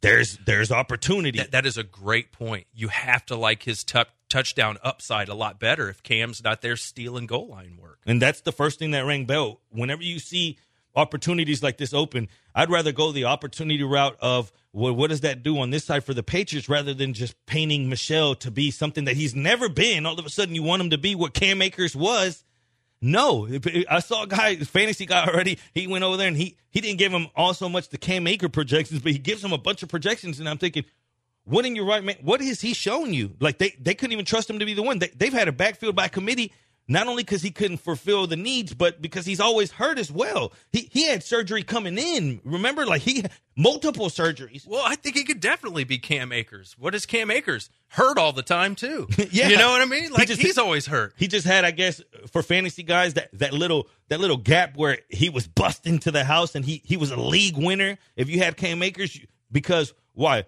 There's 0.00 0.38
there's 0.46 0.70
opportunity. 0.70 1.38
That, 1.38 1.50
that 1.52 1.66
is 1.66 1.76
a 1.76 1.82
great 1.82 2.32
point. 2.32 2.66
You 2.72 2.88
have 2.88 3.26
to 3.26 3.36
like 3.36 3.64
his 3.64 3.82
tou- 3.84 4.04
touchdown 4.28 4.78
upside 4.82 5.28
a 5.28 5.34
lot 5.34 5.58
better 5.58 5.88
if 5.88 6.02
Cam's 6.02 6.42
not 6.42 6.62
there 6.62 6.76
stealing 6.76 7.26
goal 7.26 7.48
line 7.48 7.78
work. 7.80 7.98
And 8.06 8.22
that's 8.22 8.40
the 8.40 8.52
first 8.52 8.78
thing 8.78 8.92
that 8.92 9.04
rang 9.04 9.24
bell. 9.24 9.60
Whenever 9.70 10.02
you 10.02 10.18
see 10.20 10.58
opportunities 10.94 11.62
like 11.62 11.78
this 11.78 11.92
open, 11.92 12.28
I'd 12.54 12.70
rather 12.70 12.92
go 12.92 13.12
the 13.12 13.24
opportunity 13.24 13.82
route 13.82 14.16
of 14.20 14.52
well, 14.78 14.94
what 14.94 15.10
does 15.10 15.22
that 15.22 15.42
do 15.42 15.58
on 15.58 15.70
this 15.70 15.84
side 15.84 16.04
for 16.04 16.14
the 16.14 16.22
Patriots 16.22 16.68
rather 16.68 16.94
than 16.94 17.12
just 17.12 17.34
painting 17.46 17.88
Michel 17.88 18.34
to 18.36 18.50
be 18.50 18.70
something 18.70 19.04
that 19.04 19.16
he's 19.16 19.34
never 19.34 19.68
been. 19.68 20.06
All 20.06 20.18
of 20.18 20.24
a 20.24 20.30
sudden, 20.30 20.54
you 20.54 20.62
want 20.62 20.80
him 20.80 20.90
to 20.90 20.98
be 20.98 21.14
what 21.14 21.34
Cam 21.34 21.60
Akers 21.60 21.96
was. 21.96 22.44
No, 23.00 23.48
I 23.88 24.00
saw 24.00 24.24
a 24.24 24.26
guy, 24.26 24.56
fantasy 24.56 25.06
guy 25.06 25.26
already. 25.26 25.58
He 25.74 25.86
went 25.86 26.04
over 26.04 26.16
there 26.16 26.28
and 26.28 26.36
he 26.36 26.56
he 26.70 26.80
didn't 26.80 26.98
give 26.98 27.12
him 27.12 27.28
all 27.36 27.54
so 27.54 27.68
much 27.68 27.88
the 27.88 27.98
Cam 27.98 28.24
Aker 28.24 28.52
projections, 28.52 29.02
but 29.02 29.12
he 29.12 29.18
gives 29.18 29.42
him 29.42 29.52
a 29.52 29.58
bunch 29.58 29.82
of 29.82 29.88
projections. 29.88 30.40
And 30.40 30.48
I'm 30.48 30.58
thinking, 30.58 30.84
what 31.44 31.64
in 31.64 31.76
your 31.76 31.84
right 31.84 32.02
man? 32.02 32.16
What 32.22 32.40
has 32.40 32.60
he 32.60 32.74
shown 32.74 33.14
you? 33.14 33.34
Like 33.40 33.58
they 33.58 33.74
they 33.80 33.94
couldn't 33.94 34.12
even 34.12 34.24
trust 34.24 34.50
him 34.50 34.58
to 34.58 34.64
be 34.64 34.74
the 34.74 34.82
one. 34.82 34.98
They, 34.98 35.08
they've 35.08 35.32
had 35.32 35.48
a 35.48 35.52
backfield 35.52 35.94
by 35.94 36.08
committee, 36.08 36.52
not 36.88 37.06
only 37.06 37.22
because 37.22 37.42
he 37.42 37.50
couldn't 37.50 37.76
fulfill 37.78 38.26
the 38.26 38.36
needs, 38.36 38.72
but 38.74 39.00
because 39.02 39.26
he's 39.26 39.40
always 39.40 39.70
hurt 39.72 39.98
as 39.98 40.10
well. 40.10 40.52
He 40.72 40.88
he 40.90 41.06
had 41.06 41.22
surgery 41.22 41.62
coming 41.62 41.98
in. 41.98 42.40
Remember, 42.44 42.86
like 42.86 43.02
he 43.02 43.24
multiple 43.56 44.06
surgeries. 44.08 44.66
Well, 44.66 44.82
I 44.84 44.94
think 44.94 45.16
he 45.16 45.24
could 45.24 45.40
definitely 45.40 45.84
be 45.84 45.98
Cam 45.98 46.32
Akers. 46.32 46.74
What 46.78 46.94
is 46.94 47.04
Cam 47.06 47.30
Akers? 47.30 47.70
Hurt 47.88 48.16
all 48.18 48.32
the 48.32 48.42
time 48.42 48.74
too. 48.74 49.06
Yeah. 49.30 49.48
You 49.48 49.56
know 49.58 49.70
what 49.70 49.82
I 49.82 49.84
mean? 49.84 50.10
Like 50.10 50.28
just- 50.28 50.40
he's 50.40 50.58
always 50.58 50.86
hurt. 50.86 51.12
He 51.16 51.28
just 51.28 51.46
had, 51.46 51.64
I 51.64 51.70
guess, 51.70 52.00
for 52.32 52.42
fantasy 52.42 52.82
guys, 52.82 53.14
that, 53.14 53.28
that 53.34 53.52
little 53.52 53.88
that 54.08 54.20
little 54.20 54.36
gap 54.38 54.76
where 54.76 54.98
he 55.10 55.28
was 55.28 55.46
busting 55.46 55.98
to 56.00 56.10
the 56.10 56.24
house 56.24 56.54
and 56.54 56.64
he 56.64 56.80
he 56.84 56.96
was 56.96 57.10
a 57.10 57.20
league 57.20 57.56
winner. 57.58 57.98
If 58.16 58.30
you 58.30 58.38
had 58.38 58.56
Cam 58.56 58.82
Akers, 58.82 59.18
because 59.52 59.92
why? 60.14 60.44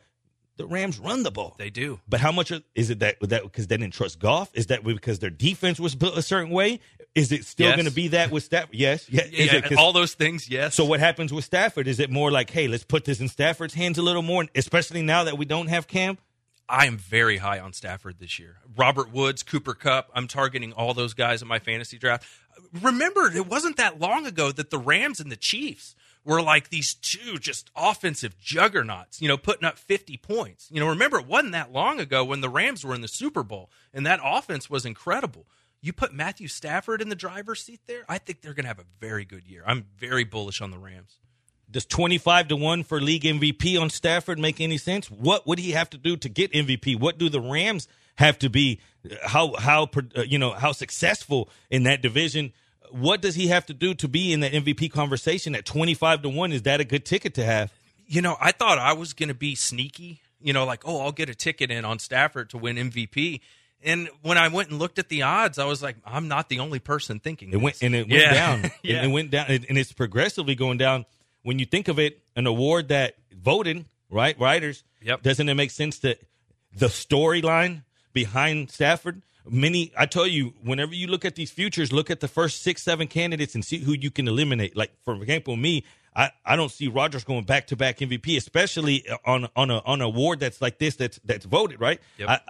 The 0.61 0.67
Rams 0.67 0.99
run 0.99 1.23
the 1.23 1.31
ball. 1.31 1.55
They 1.59 1.71
do. 1.71 2.01
But 2.09 2.21
how 2.21 2.33
much 2.33 2.51
are- 2.53 2.61
is 2.75 2.91
it 2.91 2.99
that 3.01 3.17
that 3.23 3.43
because 3.45 3.67
they 3.67 3.77
didn't 3.79 3.95
trust 3.95 4.19
Goff? 4.19 4.51
Is 4.55 4.67
that 4.67 4.85
because 4.85 5.19
their 5.19 5.31
defense 5.31 5.81
was 5.81 5.95
built 5.95 6.17
a 6.19 6.23
certain 6.23 6.51
way? 6.51 6.81
Is 7.15 7.33
it 7.33 7.45
still 7.45 7.67
Yes. 7.69 7.77
going 7.77 7.87
to 7.89 7.93
be 7.93 8.09
that 8.09 8.31
with 8.31 8.45
Stafford? 8.45 8.75
Yes. 8.75 9.07
Yeah. 9.09 9.25
Yeah, 9.31 9.55
it 9.57 9.73
all 9.77 9.93
those 9.93 10.15
things, 10.15 10.49
yes. 10.49 10.75
so 10.77 10.85
what 10.85 11.01
happens 11.01 11.33
with 11.33 11.45
Stafford? 11.45 11.89
Is 11.89 11.99
it 11.99 12.09
more 12.11 12.31
like, 12.31 12.51
hey, 12.51 12.69
let's 12.69 12.85
put 12.85 13.05
this 13.05 13.21
in 13.21 13.29
Stafford's 13.29 13.75
hands 13.75 13.99
a 13.99 14.03
little 14.03 14.23
more, 14.23 14.47
especially 14.55 15.03
now 15.03 15.25
that 15.25 15.37
we 15.37 15.45
don't 15.45 15.67
have 15.69 15.89
Cam? 15.89 16.19
I 16.69 16.87
am 16.87 16.99
very 16.99 17.39
high 17.39 17.59
on 17.59 17.73
Stafford 17.73 18.21
this 18.21 18.39
year. 18.39 18.59
Robert 18.77 19.11
Woods, 19.11 19.43
Cooper 19.43 19.75
Kupp. 19.75 20.09
I'm 20.15 20.29
targeting 20.29 20.73
all 20.73 20.95
those 20.95 21.15
guys 21.15 21.43
in 21.43 21.49
my 21.49 21.59
fantasy 21.59 21.99
draft. 21.99 22.25
Remember, 22.81 23.27
it 23.35 23.47
wasn't 23.49 23.77
that 23.79 23.99
long 23.99 24.25
ago 24.27 24.53
that 24.53 24.71
the 24.71 24.79
Rams 24.79 25.19
and 25.19 25.33
the 25.33 25.37
Chiefs 25.37 25.97
were 26.25 26.43
like 26.43 26.69
these 26.69 26.95
two 26.95 27.39
just 27.39 27.71
offensive 27.75 28.39
juggernauts, 28.39 29.21
you 29.21 29.29
know, 29.29 29.37
putting 29.37 29.65
up 29.65 29.79
50 29.79 30.17
points. 30.19 30.69
You 30.71 30.81
know, 30.81 30.89
remember, 30.89 31.19
it 31.19 31.27
wasn't 31.27 31.53
that 31.53 31.73
long 31.73 31.99
ago 31.99 32.25
when 32.25 32.41
the 32.41 32.49
Rams 32.49 32.85
were 32.85 32.95
in 32.95 33.01
the 33.01 33.09
Super 33.09 33.43
Bowl 33.43 33.71
and 33.93 34.07
that 34.07 34.21
offense 34.23 34.69
was 34.69 34.85
incredible. 34.85 35.47
You 35.81 35.93
put 35.93 36.13
Matthew 36.13 36.49
Stafford 36.49 37.01
in 37.01 37.09
the 37.09 37.15
driver's 37.15 37.63
seat 37.63 37.81
there, 37.87 38.05
I 38.09 38.19
think 38.19 38.43
they're 38.43 38.53
going 38.53 38.65
to 38.65 38.69
have 38.69 38.79
a 38.79 38.85
very 39.01 39.25
good 39.25 39.47
year. 39.47 39.63
I'm 39.67 39.87
very 39.99 40.25
bullish 40.25 40.61
on 40.61 40.71
the 40.71 40.79
Rams. 40.79 41.17
Does 41.71 41.87
25 41.87 42.49
to 42.49 42.57
1 42.57 42.83
for 42.83 43.01
league 43.01 43.23
MVP 43.23 43.81
on 43.81 43.91
Stafford 43.91 44.39
make 44.39 44.61
any 44.61 44.77
sense? 44.77 45.11
What 45.11 45.47
would 45.47 45.59
he 45.59 45.71
have 45.71 45.89
to 45.91 45.99
do 45.99 46.17
to 46.17 46.29
get 46.29 46.53
MVP? 46.53 46.99
What 46.99 47.17
do 47.17 47.29
the 47.29 47.41
Rams 47.41 47.87
have 48.17 48.39
to 48.41 48.51
be 48.51 48.81
how 49.23 49.55
how 49.57 49.89
uh, 50.17 50.23
you 50.23 50.39
know 50.39 50.51
how 50.51 50.73
successful 50.73 51.49
in 51.71 51.85
that 51.85 52.03
division? 52.03 52.53
What 52.93 53.21
does 53.21 53.35
he 53.35 53.49
have 53.49 53.67
to 53.67 53.75
do 53.75 53.95
to 53.95 54.09
be 54.09 54.33
in 54.33 54.41
the 54.41 54.51
MVP 54.51 54.93
conversation 54.93 55.55
at 55.55 55.65
25 55.65 56.23
to 56.23 56.29
1? 56.29 56.53
Is 56.53 56.63
that 56.63 56.81
a 56.81 56.85
good 56.85 57.05
ticket 57.05 57.35
to 57.35 57.45
have? 57.45 57.73
You 58.07 58.23
know, 58.23 58.37
I 58.41 58.53
thought 58.53 58.79
I 58.79 58.93
was 58.93 59.13
going 59.13 59.29
to 59.29 59.35
be 59.35 59.55
sneaky, 59.55 60.21
you 60.41 60.53
know, 60.53 60.65
like, 60.65 60.83
"Oh, 60.85 61.01
I'll 61.01 61.13
get 61.13 61.31
a 61.31 61.35
ticket 61.35 61.71
in 61.71 61.85
on 61.85 62.01
Stafford 62.01 62.51
to 62.51 62.59
win 62.59 62.77
MVP." 62.77 63.41
And 63.83 64.09
when 64.23 64.37
I 64.37 64.49
went 64.49 64.71
and 64.71 64.79
looked 64.79 64.99
at 64.99 65.09
the 65.09 65.23
odds, 65.23 65.59
I 65.59 65.65
was 65.65 65.83
like, 65.83 65.97
I'm 66.05 66.29
not 66.29 66.49
the 66.49 66.59
only 66.59 66.81
person 66.81 67.19
thinking. 67.19 67.53
It 67.53 67.57
went 67.57 67.83
and 67.83 67.95
it 67.95 68.09
went 68.09 68.23
yeah. 68.23 68.35
down. 68.35 68.71
yeah. 68.83 69.05
It 69.05 69.09
went 69.09 69.31
down, 69.31 69.47
and 69.49 69.79
it's 69.79 69.93
progressively 69.93 70.55
going 70.55 70.79
down. 70.79 71.07
When 71.43 71.59
you 71.59 71.65
think 71.65 71.89
of 71.89 71.99
it, 71.99 72.21
an 72.37 72.47
award 72.47 72.89
that 72.89 73.15
voted 73.33 73.87
right 74.11 74.39
writers, 74.39 74.85
yep. 75.01 75.23
doesn't 75.23 75.49
it 75.49 75.55
make 75.55 75.71
sense 75.71 76.01
that 76.01 76.21
the 76.75 76.87
storyline 76.87 77.85
behind 78.13 78.71
Stafford? 78.71 79.23
Many, 79.49 79.93
I 79.97 80.07
tell 80.07 80.27
you, 80.27 80.53
whenever 80.63 80.95
you 80.95 81.07
look 81.07 81.25
at 81.25 81.35
these 81.35 81.51
futures, 81.51 81.93
look 81.93 82.11
at 82.11 82.21
the 82.21 82.29
first 82.29 82.63
six, 82.63 82.83
seven 82.83 83.07
candidates 83.09 83.55
and 83.55 83.65
see 83.65 83.79
who 83.79 83.93
you 83.93 84.11
can 84.11 84.29
eliminate. 84.29 84.77
Like 84.77 84.93
for 85.05 85.15
example, 85.15 85.57
me, 85.57 85.85
I, 86.15 86.31
I 86.45 86.57
don't 86.57 86.71
see 86.71 86.89
Rodgers 86.89 87.25
going 87.25 87.45
back 87.45 87.69
to 87.69 87.77
back 87.77 87.99
MVP, 87.99 88.37
especially 88.37 89.05
on 89.25 89.49
on 89.57 89.71
a 89.71 89.79
on 89.79 90.01
an 90.01 90.07
award 90.07 90.41
that's 90.41 90.61
like 90.61 90.79
this 90.79 90.97
that's 90.97 91.21
that's 91.25 91.47
voted 91.47 91.81
right. 91.81 92.01
Yep. 92.19 92.29
I, 92.29 92.41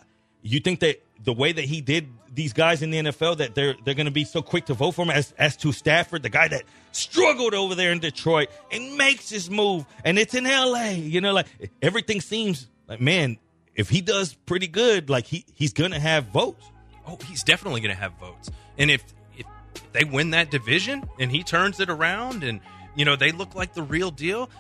you 0.42 0.60
think 0.60 0.80
that 0.80 1.02
the 1.22 1.32
way 1.32 1.52
that 1.52 1.64
he 1.64 1.80
did 1.80 2.08
these 2.32 2.52
guys 2.52 2.82
in 2.82 2.90
the 2.90 2.98
NFL 2.98 3.38
that 3.38 3.54
they're 3.54 3.74
they're 3.84 3.94
going 3.94 4.06
to 4.06 4.12
be 4.12 4.24
so 4.24 4.40
quick 4.40 4.66
to 4.66 4.74
vote 4.74 4.92
for 4.92 5.02
him 5.02 5.10
as 5.10 5.32
as 5.38 5.56
to 5.58 5.72
Stafford, 5.72 6.22
the 6.22 6.30
guy 6.30 6.48
that 6.48 6.62
struggled 6.92 7.54
over 7.54 7.74
there 7.74 7.92
in 7.92 7.98
Detroit 7.98 8.48
and 8.72 8.96
makes 8.96 9.28
his 9.28 9.50
move, 9.50 9.84
and 10.04 10.18
it's 10.18 10.34
in 10.34 10.46
L.A. 10.46 10.94
You 10.94 11.20
know, 11.20 11.32
like 11.32 11.46
everything 11.82 12.20
seems 12.20 12.68
like 12.86 13.00
man, 13.00 13.38
if 13.74 13.88
he 13.90 14.00
does 14.00 14.34
pretty 14.34 14.68
good, 14.68 15.10
like 15.10 15.26
he 15.26 15.44
he's 15.54 15.72
going 15.72 15.92
to 15.92 16.00
have 16.00 16.26
votes. 16.26 16.64
Oh, 17.06 17.18
he's 17.26 17.42
definitely 17.42 17.80
going 17.80 17.94
to 17.94 18.00
have 18.00 18.12
votes, 18.14 18.50
and 18.78 18.90
if, 18.90 19.02
if 19.36 19.46
they 19.92 20.04
win 20.04 20.30
that 20.30 20.50
division 20.50 21.08
and 21.18 21.30
he 21.30 21.42
turns 21.42 21.80
it 21.80 21.90
around, 21.90 22.44
and 22.44 22.60
you 22.94 23.04
know 23.04 23.16
they 23.16 23.32
look 23.32 23.54
like 23.54 23.74
the 23.74 23.82
real 23.82 24.10
deal. 24.10 24.50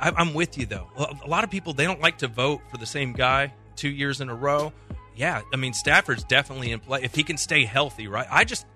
I, 0.00 0.10
I'm 0.16 0.34
with 0.34 0.58
you 0.58 0.66
though. 0.66 0.88
A 0.96 1.28
lot 1.28 1.44
of 1.44 1.50
people 1.50 1.74
they 1.74 1.84
don't 1.84 2.00
like 2.00 2.18
to 2.18 2.28
vote 2.28 2.60
for 2.70 2.76
the 2.76 2.86
same 2.86 3.12
guy 3.12 3.54
two 3.76 3.88
years 3.88 4.20
in 4.20 4.28
a 4.28 4.34
row 4.34 4.72
yeah, 5.14 5.42
I 5.52 5.56
mean 5.56 5.72
Stafford's 5.72 6.24
definitely 6.24 6.72
in 6.72 6.80
play 6.80 7.02
if 7.02 7.14
he 7.14 7.22
can 7.22 7.36
stay 7.36 7.64
healthy, 7.64 8.08
right? 8.08 8.26
I 8.30 8.44
just 8.44 8.66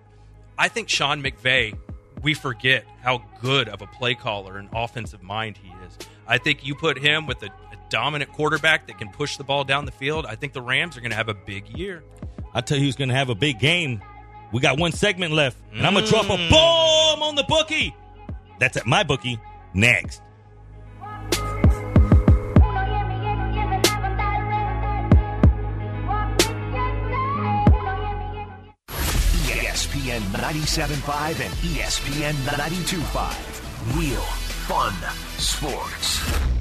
I 0.58 0.68
think 0.68 0.88
Sean 0.88 1.22
McVay, 1.22 1.76
we 2.22 2.34
forget 2.34 2.84
how 3.02 3.22
good 3.40 3.68
of 3.68 3.82
a 3.82 3.86
play 3.86 4.14
caller 4.14 4.58
and 4.58 4.68
offensive 4.72 5.22
mind 5.22 5.58
he 5.58 5.68
is. 5.86 5.98
I 6.26 6.38
think 6.38 6.66
you 6.66 6.74
put 6.74 6.98
him 6.98 7.26
with 7.26 7.42
a, 7.42 7.46
a 7.46 7.76
dominant 7.88 8.32
quarterback 8.32 8.86
that 8.88 8.98
can 8.98 9.10
push 9.10 9.36
the 9.36 9.44
ball 9.44 9.64
down 9.64 9.84
the 9.84 9.92
field. 9.92 10.26
I 10.26 10.34
think 10.34 10.52
the 10.52 10.62
Rams 10.62 10.96
are 10.96 11.00
going 11.00 11.10
to 11.10 11.16
have 11.16 11.28
a 11.28 11.34
big 11.34 11.68
year. 11.76 12.02
I 12.56 12.62
tell 12.62 12.78
you 12.78 12.84
who's 12.84 12.96
going 12.96 13.10
to 13.10 13.14
have 13.14 13.28
a 13.28 13.34
big 13.34 13.58
game. 13.58 14.00
We 14.50 14.60
got 14.60 14.78
one 14.78 14.90
segment 14.92 15.34
left, 15.34 15.58
and 15.74 15.86
I'm 15.86 15.92
going 15.92 16.06
to 16.06 16.10
drop 16.10 16.24
a 16.24 16.38
mm. 16.38 16.50
bomb 16.50 17.22
on 17.22 17.34
the 17.34 17.44
bookie. 17.44 17.94
That's 18.58 18.78
at 18.78 18.86
my 18.86 19.02
bookie 19.02 19.38
next. 19.74 20.22
ESPN 29.44 30.20
97.5 30.20 31.40
and 31.40 31.52
ESPN 31.60 32.32
92.5. 32.32 34.00
Real 34.00 34.20
fun 34.22 34.94
sports. 35.36 36.55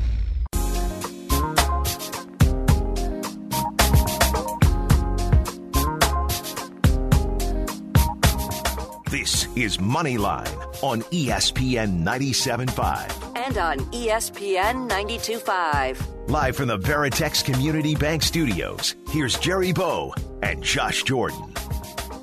Is 9.56 9.78
Moneyline 9.78 10.84
on 10.84 11.02
ESPN 11.04 12.04
97.5 12.04 13.38
and 13.38 13.58
on 13.58 13.80
ESPN 13.92 14.90
92.5. 14.90 16.30
Live 16.30 16.58
from 16.58 16.68
the 16.68 16.78
Veritex 16.78 17.44
Community 17.46 17.96
Bank 17.96 18.22
Studios, 18.22 18.96
here's 19.10 19.40
Jerry 19.40 19.72
Bow 19.72 20.14
and 20.42 20.62
Josh 20.62 21.04
Jordan. 21.04 21.54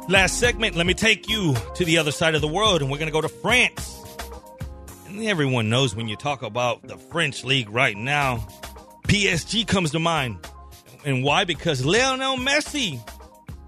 Last 0.09 0.39
segment, 0.39 0.77
let 0.77 0.87
me 0.87 0.93
take 0.93 1.31
you 1.31 1.55
to 1.77 1.85
the 1.87 1.97
other 1.97 2.13
side 2.13 2.35
of 2.35 2.43
the 2.43 2.49
world, 2.49 2.83
and 2.83 2.91
we're 2.91 2.99
going 2.99 3.07
to 3.07 3.13
go 3.13 3.23
to 3.23 3.29
France. 3.29 3.99
And 5.07 5.25
everyone 5.25 5.71
knows 5.71 5.97
when 5.97 6.09
you 6.09 6.17
talk 6.17 6.43
about 6.43 6.87
the 6.87 6.99
French 6.99 7.45
league 7.45 7.71
right 7.71 7.97
now, 7.97 8.47
PSG 9.09 9.67
comes 9.67 9.93
to 9.93 9.99
mind. 9.99 10.39
And 11.07 11.25
why? 11.25 11.45
Because 11.45 11.83
Lionel 11.85 12.37
Messi 12.37 13.01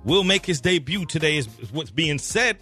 will 0.05 0.25
make 0.25 0.45
his 0.45 0.61
debut 0.61 1.07
today, 1.07 1.39
is 1.39 1.49
what's 1.73 1.91
being 1.91 2.19
said. 2.19 2.59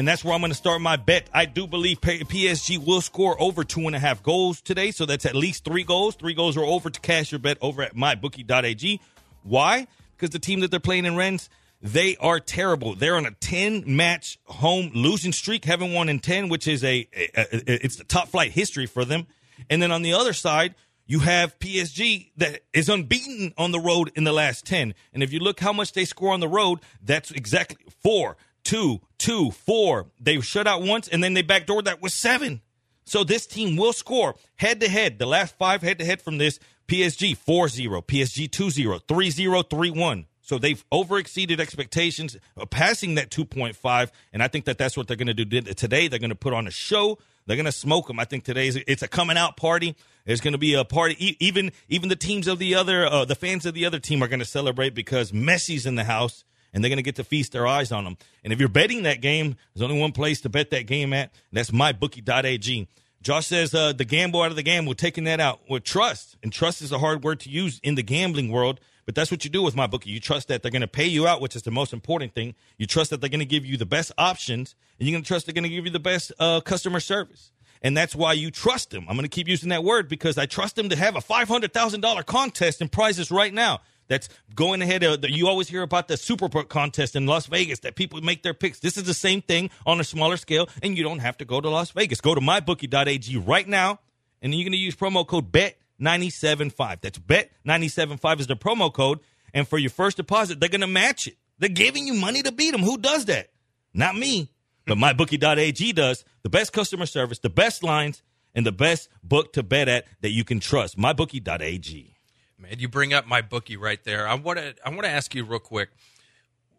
And 0.00 0.08
that's 0.08 0.24
where 0.24 0.32
I'm 0.32 0.40
going 0.40 0.50
to 0.50 0.56
start 0.56 0.80
my 0.80 0.96
bet. 0.96 1.28
I 1.30 1.44
do 1.44 1.66
believe 1.66 2.00
PSG 2.00 2.82
will 2.82 3.02
score 3.02 3.36
over 3.38 3.64
two 3.64 3.86
and 3.86 3.94
a 3.94 3.98
half 3.98 4.22
goals 4.22 4.62
today. 4.62 4.92
So 4.92 5.04
that's 5.04 5.26
at 5.26 5.34
least 5.34 5.62
three 5.62 5.84
goals. 5.84 6.14
Three 6.14 6.32
goals 6.32 6.56
or 6.56 6.64
over 6.64 6.88
to 6.88 7.00
cash 7.00 7.32
your 7.32 7.38
bet 7.38 7.58
over 7.60 7.82
at 7.82 7.94
mybookie.ag. 7.94 8.98
Why? 9.42 9.86
Because 10.16 10.30
the 10.30 10.38
team 10.38 10.60
that 10.60 10.70
they're 10.70 10.80
playing 10.80 11.04
in 11.04 11.16
Rennes 11.16 11.50
they 11.82 12.16
are 12.16 12.40
terrible. 12.40 12.94
They're 12.94 13.16
on 13.16 13.26
a 13.26 13.32
10 13.32 13.84
match 13.94 14.38
home 14.46 14.90
losing 14.94 15.32
streak, 15.32 15.66
haven't 15.66 15.92
won 15.92 16.08
in 16.08 16.18
10, 16.18 16.48
which 16.48 16.66
is 16.66 16.82
a, 16.82 17.06
a, 17.14 17.28
a, 17.36 17.84
it's 17.84 17.96
the 17.96 18.04
top 18.04 18.28
flight 18.28 18.52
history 18.52 18.86
for 18.86 19.04
them. 19.04 19.26
And 19.68 19.82
then 19.82 19.92
on 19.92 20.00
the 20.00 20.14
other 20.14 20.32
side, 20.32 20.76
you 21.06 21.18
have 21.18 21.58
PSG 21.58 22.30
that 22.38 22.60
is 22.72 22.88
unbeaten 22.88 23.52
on 23.58 23.72
the 23.72 23.80
road 23.80 24.12
in 24.14 24.24
the 24.24 24.32
last 24.32 24.64
10. 24.64 24.94
And 25.12 25.22
if 25.22 25.30
you 25.30 25.40
look 25.40 25.60
how 25.60 25.74
much 25.74 25.92
they 25.92 26.06
score 26.06 26.32
on 26.32 26.40
the 26.40 26.48
road, 26.48 26.80
that's 27.02 27.30
exactly 27.30 27.84
four, 28.02 28.38
two, 28.64 29.02
two, 29.20 29.52
four. 29.52 30.06
They 30.18 30.40
shut 30.40 30.66
out 30.66 30.82
once 30.82 31.06
and 31.06 31.22
then 31.22 31.34
they 31.34 31.44
backdoored 31.44 31.84
that 31.84 32.02
with 32.02 32.12
seven. 32.12 32.62
So 33.04 33.22
this 33.22 33.46
team 33.46 33.76
will 33.76 33.92
score 33.92 34.34
head 34.56 34.80
to 34.80 34.88
head. 34.88 35.18
The 35.18 35.26
last 35.26 35.56
five 35.56 35.82
head 35.82 35.98
to 35.98 36.04
head 36.04 36.22
from 36.22 36.38
this 36.38 36.58
PSG 36.88 37.36
4 37.36 37.68
0, 37.68 38.02
PSG 38.02 38.50
2 38.50 38.70
0, 38.70 38.98
3 38.98 39.30
0, 39.30 39.62
3 39.62 39.90
1. 39.90 40.26
So 40.40 40.58
they've 40.58 40.84
over 40.90 41.18
exceeded 41.18 41.60
expectations, 41.60 42.36
uh, 42.56 42.66
passing 42.66 43.14
that 43.14 43.30
2.5. 43.30 44.10
And 44.32 44.42
I 44.42 44.48
think 44.48 44.64
that 44.64 44.78
that's 44.78 44.96
what 44.96 45.06
they're 45.06 45.16
going 45.16 45.28
to 45.28 45.44
do 45.44 45.60
today. 45.60 46.08
They're 46.08 46.18
going 46.18 46.30
to 46.30 46.34
put 46.34 46.52
on 46.52 46.66
a 46.66 46.72
show. 46.72 47.18
They're 47.46 47.56
going 47.56 47.66
to 47.66 47.72
smoke 47.72 48.08
them. 48.08 48.18
I 48.18 48.24
think 48.24 48.44
today's 48.44 48.76
it's 48.76 49.02
a 49.02 49.08
coming 49.08 49.36
out 49.36 49.56
party. 49.56 49.96
There's 50.24 50.40
going 50.40 50.52
to 50.52 50.58
be 50.58 50.74
a 50.74 50.84
party. 50.84 51.36
Even 51.38 51.72
even 51.88 52.08
the 52.08 52.16
teams 52.16 52.48
of 52.48 52.58
the 52.58 52.74
other, 52.74 53.06
uh, 53.06 53.24
the 53.24 53.34
fans 53.34 53.66
of 53.66 53.74
the 53.74 53.86
other 53.86 53.98
team 53.98 54.22
are 54.22 54.28
going 54.28 54.40
to 54.40 54.44
celebrate 54.44 54.94
because 54.94 55.32
Messi's 55.32 55.86
in 55.86 55.94
the 55.94 56.04
house 56.04 56.44
and 56.72 56.82
they're 56.82 56.88
going 56.88 56.98
to 56.98 57.02
get 57.02 57.16
to 57.16 57.24
feast 57.24 57.52
their 57.52 57.66
eyes 57.66 57.92
on 57.92 58.04
them. 58.04 58.16
And 58.44 58.52
if 58.52 58.60
you're 58.60 58.68
betting 58.68 59.02
that 59.04 59.20
game, 59.20 59.56
there's 59.74 59.82
only 59.88 60.00
one 60.00 60.12
place 60.12 60.40
to 60.42 60.48
bet 60.48 60.70
that 60.70 60.86
game 60.86 61.12
at. 61.12 61.30
and 61.50 61.58
that's 61.58 61.70
mybookie.ag. 61.70 62.88
Josh 63.22 63.46
says 63.46 63.74
uh, 63.74 63.92
the 63.92 64.04
gamble 64.04 64.40
out 64.40 64.50
of 64.50 64.56
the 64.56 64.62
game. 64.62 64.86
We're 64.86 64.94
taking 64.94 65.24
that 65.24 65.40
out 65.40 65.60
with 65.68 65.84
trust, 65.84 66.36
and 66.42 66.50
trust 66.52 66.80
is 66.80 66.90
a 66.90 66.98
hard 66.98 67.22
word 67.22 67.40
to 67.40 67.50
use 67.50 67.78
in 67.82 67.94
the 67.94 68.02
gambling 68.02 68.50
world. 68.50 68.80
But 69.04 69.14
that's 69.14 69.30
what 69.30 69.44
you 69.44 69.50
do 69.50 69.62
with 69.62 69.74
my 69.74 69.86
bookie. 69.86 70.10
You 70.10 70.20
trust 70.20 70.48
that 70.48 70.62
they're 70.62 70.70
going 70.70 70.82
to 70.82 70.88
pay 70.88 71.06
you 71.06 71.26
out, 71.26 71.40
which 71.40 71.56
is 71.56 71.62
the 71.62 71.70
most 71.70 71.92
important 71.92 72.34
thing. 72.34 72.54
You 72.78 72.86
trust 72.86 73.10
that 73.10 73.20
they're 73.20 73.28
going 73.28 73.40
to 73.40 73.46
give 73.46 73.66
you 73.66 73.76
the 73.76 73.84
best 73.84 74.12
options, 74.16 74.74
and 74.98 75.08
you're 75.08 75.14
going 75.14 75.24
to 75.24 75.28
trust 75.28 75.46
they're 75.46 75.52
going 75.52 75.64
to 75.64 75.68
give 75.68 75.84
you 75.84 75.90
the 75.90 75.98
best 75.98 76.32
uh, 76.38 76.60
customer 76.60 77.00
service. 77.00 77.50
And 77.82 77.96
that's 77.96 78.14
why 78.14 78.34
you 78.34 78.50
trust 78.50 78.90
them. 78.90 79.06
I'm 79.08 79.16
going 79.16 79.28
to 79.28 79.28
keep 79.28 79.48
using 79.48 79.70
that 79.70 79.84
word 79.84 80.08
because 80.08 80.38
I 80.38 80.46
trust 80.46 80.76
them 80.76 80.90
to 80.90 80.96
have 80.96 81.16
a 81.16 81.20
$500,000 81.20 82.26
contest 82.26 82.80
and 82.80 82.92
prizes 82.92 83.30
right 83.30 83.52
now. 83.52 83.80
That's 84.10 84.28
going 84.56 84.82
ahead. 84.82 85.04
Uh, 85.04 85.16
you 85.22 85.46
always 85.46 85.68
hear 85.68 85.82
about 85.82 86.08
the 86.08 86.16
Super 86.16 86.48
Bowl 86.48 86.64
contest 86.64 87.14
in 87.14 87.26
Las 87.26 87.46
Vegas 87.46 87.78
that 87.80 87.94
people 87.94 88.20
make 88.20 88.42
their 88.42 88.52
picks. 88.52 88.80
This 88.80 88.96
is 88.96 89.04
the 89.04 89.14
same 89.14 89.40
thing 89.40 89.70
on 89.86 90.00
a 90.00 90.04
smaller 90.04 90.36
scale, 90.36 90.68
and 90.82 90.98
you 90.98 91.04
don't 91.04 91.20
have 91.20 91.38
to 91.38 91.44
go 91.44 91.60
to 91.60 91.70
Las 91.70 91.92
Vegas. 91.92 92.20
Go 92.20 92.34
to 92.34 92.40
mybookie.ag 92.40 93.36
right 93.36 93.68
now, 93.68 94.00
and 94.42 94.52
you're 94.52 94.64
going 94.64 94.72
to 94.72 94.78
use 94.78 94.96
promo 94.96 95.24
code 95.24 95.52
BET 95.52 95.78
975. 96.00 97.00
That's 97.00 97.18
bet 97.18 97.52
975 97.64 98.40
is 98.40 98.46
the 98.48 98.56
promo 98.56 98.92
code. 98.92 99.20
And 99.54 99.66
for 99.66 99.78
your 99.78 99.90
first 99.90 100.16
deposit, 100.16 100.58
they're 100.58 100.68
going 100.68 100.80
to 100.80 100.88
match 100.88 101.28
it. 101.28 101.36
They're 101.60 101.68
giving 101.68 102.08
you 102.08 102.14
money 102.14 102.42
to 102.42 102.50
beat 102.50 102.72
them. 102.72 102.82
Who 102.82 102.98
does 102.98 103.26
that? 103.26 103.50
Not 103.94 104.16
me, 104.16 104.50
but 104.86 104.98
mybookie.ag 104.98 105.92
does. 105.92 106.24
The 106.42 106.50
best 106.50 106.72
customer 106.72 107.06
service, 107.06 107.38
the 107.38 107.48
best 107.48 107.84
lines, 107.84 108.24
and 108.56 108.66
the 108.66 108.72
best 108.72 109.08
book 109.22 109.52
to 109.52 109.62
bet 109.62 109.88
at 109.88 110.06
that 110.22 110.30
you 110.30 110.42
can 110.42 110.58
trust. 110.58 110.98
Mybookie.ag. 110.98 112.16
Man, 112.60 112.78
you 112.78 112.88
bring 112.88 113.12
up 113.12 113.26
my 113.26 113.40
bookie 113.40 113.76
right 113.76 114.02
there. 114.04 114.28
I 114.28 114.34
want 114.34 114.58
to 114.58 114.74
I 114.84 114.90
want 114.90 115.02
to 115.02 115.08
ask 115.08 115.34
you 115.34 115.44
real 115.44 115.58
quick. 115.58 115.90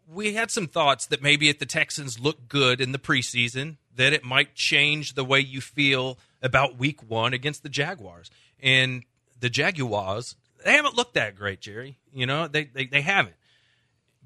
We 0.08 0.34
had 0.34 0.50
some 0.50 0.66
thoughts 0.66 1.06
that 1.06 1.22
maybe 1.22 1.48
if 1.48 1.58
the 1.58 1.66
Texans 1.66 2.20
look 2.20 2.48
good 2.48 2.80
in 2.80 2.92
the 2.92 2.98
preseason, 2.98 3.76
that 3.96 4.12
it 4.12 4.24
might 4.24 4.54
change 4.54 5.14
the 5.14 5.24
way 5.24 5.40
you 5.40 5.60
feel 5.60 6.18
about 6.42 6.76
week 6.78 7.08
1 7.08 7.32
against 7.32 7.62
the 7.62 7.68
Jaguars. 7.68 8.30
And 8.60 9.04
the 9.40 9.48
Jaguars, 9.48 10.36
they 10.64 10.72
haven't 10.72 10.96
looked 10.96 11.14
that 11.14 11.36
great, 11.36 11.60
Jerry. 11.60 11.96
You 12.12 12.26
know, 12.26 12.48
they, 12.48 12.64
they, 12.64 12.86
they 12.86 13.00
haven't. 13.00 13.36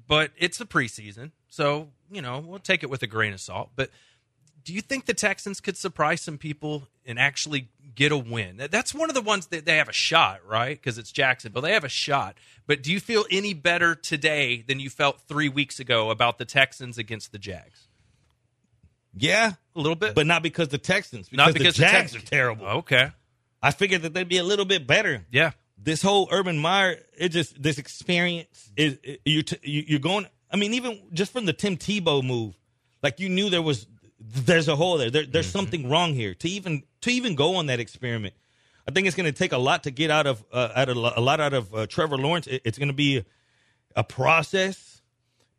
But 0.07 0.31
it's 0.37 0.57
the 0.57 0.65
preseason. 0.65 1.31
So, 1.49 1.89
you 2.11 2.21
know, 2.21 2.39
we'll 2.39 2.59
take 2.59 2.83
it 2.83 2.89
with 2.89 3.03
a 3.03 3.07
grain 3.07 3.33
of 3.33 3.39
salt. 3.39 3.69
But 3.75 3.89
do 4.63 4.73
you 4.73 4.81
think 4.81 5.05
the 5.05 5.13
Texans 5.13 5.61
could 5.61 5.77
surprise 5.77 6.21
some 6.21 6.37
people 6.37 6.87
and 7.05 7.17
actually 7.17 7.69
get 7.97 8.13
a 8.13 8.17
win? 8.17 8.61
That's 8.71 8.93
one 8.93 9.09
of 9.09 9.15
the 9.15 9.21
ones 9.21 9.47
that 9.47 9.65
they 9.65 9.75
have 9.77 9.89
a 9.89 9.93
shot, 9.93 10.39
right? 10.47 10.77
Because 10.77 10.97
it's 10.97 11.11
Jacksonville. 11.11 11.63
They 11.63 11.73
have 11.73 11.83
a 11.83 11.89
shot. 11.89 12.37
But 12.67 12.83
do 12.83 12.93
you 12.93 12.99
feel 13.01 13.25
any 13.29 13.53
better 13.53 13.95
today 13.95 14.61
than 14.65 14.79
you 14.79 14.89
felt 14.89 15.19
three 15.27 15.49
weeks 15.49 15.79
ago 15.79 16.09
about 16.11 16.37
the 16.37 16.45
Texans 16.45 16.97
against 16.97 17.33
the 17.33 17.39
Jags? 17.39 17.87
Yeah, 19.19 19.53
A 19.75 19.79
little 19.79 19.95
bit, 19.95 20.13
but 20.13 20.27
not 20.27 20.43
because 20.43 20.67
the 20.69 20.77
Texans. 20.77 21.27
Because 21.27 21.45
not 21.47 21.53
because 21.53 21.75
the 21.75 21.81
Jags 21.81 22.11
Texans 22.11 22.23
are 22.23 22.27
terrible. 22.27 22.67
Okay, 22.67 23.11
I 23.63 23.71
figured 23.71 24.03
that 24.03 24.13
they'd 24.13 24.29
be 24.29 24.37
a 24.37 24.43
little 24.43 24.65
bit 24.65 24.85
better. 24.85 25.25
yeah, 25.31 25.51
This 25.75 26.03
whole 26.03 26.27
Urban 26.31 26.59
Meyer, 26.59 26.99
it 27.17 27.29
just 27.29 27.61
this 27.61 27.79
experience 27.79 28.71
is 28.77 28.99
it, 29.01 29.21
you 29.25 29.41
t- 29.41 29.57
you- 29.63 29.85
you're 29.87 29.99
going. 29.99 30.27
I 30.51 30.55
mean, 30.57 30.75
even 30.75 31.01
just 31.13 31.33
from 31.33 31.45
the 31.45 31.53
Tim 31.53 31.77
Tebow 31.77 32.23
move, 32.23 32.55
like 33.01 33.19
you 33.19 33.27
knew 33.27 33.49
there 33.49 33.63
was 33.63 33.87
there's 34.19 34.67
a 34.67 34.75
hole 34.75 34.97
there. 34.99 35.09
there 35.09 35.25
there's 35.25 35.47
mm-hmm. 35.47 35.57
something 35.57 35.89
wrong 35.89 36.13
here 36.13 36.35
to 36.35 36.49
even 36.49 36.83
to 37.01 37.11
even 37.11 37.35
go 37.35 37.55
on 37.55 37.67
that 37.67 37.79
experiment. 37.79 38.33
I 38.87 38.91
think 38.91 39.05
it's 39.07 39.15
going 39.15 39.31
to 39.31 39.37
take 39.37 39.51
a 39.51 39.57
lot 39.57 39.83
to 39.83 39.91
get 39.91 40.09
out 40.11 40.27
of 40.27 40.43
uh, 40.51 40.69
out 40.75 40.89
of 40.89 40.97
a 40.97 41.19
lot 41.21 41.39
out 41.39 41.53
of 41.53 41.73
uh, 41.73 41.87
Trevor 41.87 42.17
Lawrence. 42.17 42.47
It- 42.47 42.61
it's 42.65 42.77
going 42.77 42.87
to 42.87 42.93
be 42.93 43.23
a 43.95 44.03
process. 44.03 45.01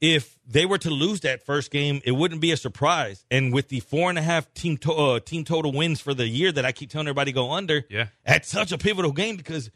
If 0.00 0.38
they 0.46 0.64
were 0.64 0.78
to 0.78 0.90
lose 0.90 1.20
that 1.22 1.44
first 1.44 1.72
game, 1.72 2.00
it 2.04 2.12
wouldn't 2.12 2.40
be 2.40 2.52
a 2.52 2.56
surprise. 2.56 3.24
And 3.32 3.52
with 3.52 3.68
the 3.68 3.80
four 3.80 4.08
and 4.10 4.18
a 4.18 4.22
half 4.22 4.52
team 4.54 4.76
to- 4.78 4.92
uh, 4.92 5.20
team 5.20 5.44
total 5.44 5.72
wins 5.72 6.00
for 6.00 6.14
the 6.14 6.28
year 6.28 6.52
that 6.52 6.64
I 6.64 6.70
keep 6.70 6.88
telling 6.90 7.08
everybody 7.08 7.32
go 7.32 7.50
under, 7.50 7.84
Yeah. 7.90 8.06
that's 8.24 8.48
such 8.48 8.70
a 8.70 8.78
pivotal 8.78 9.10
game 9.10 9.36
because 9.36 9.70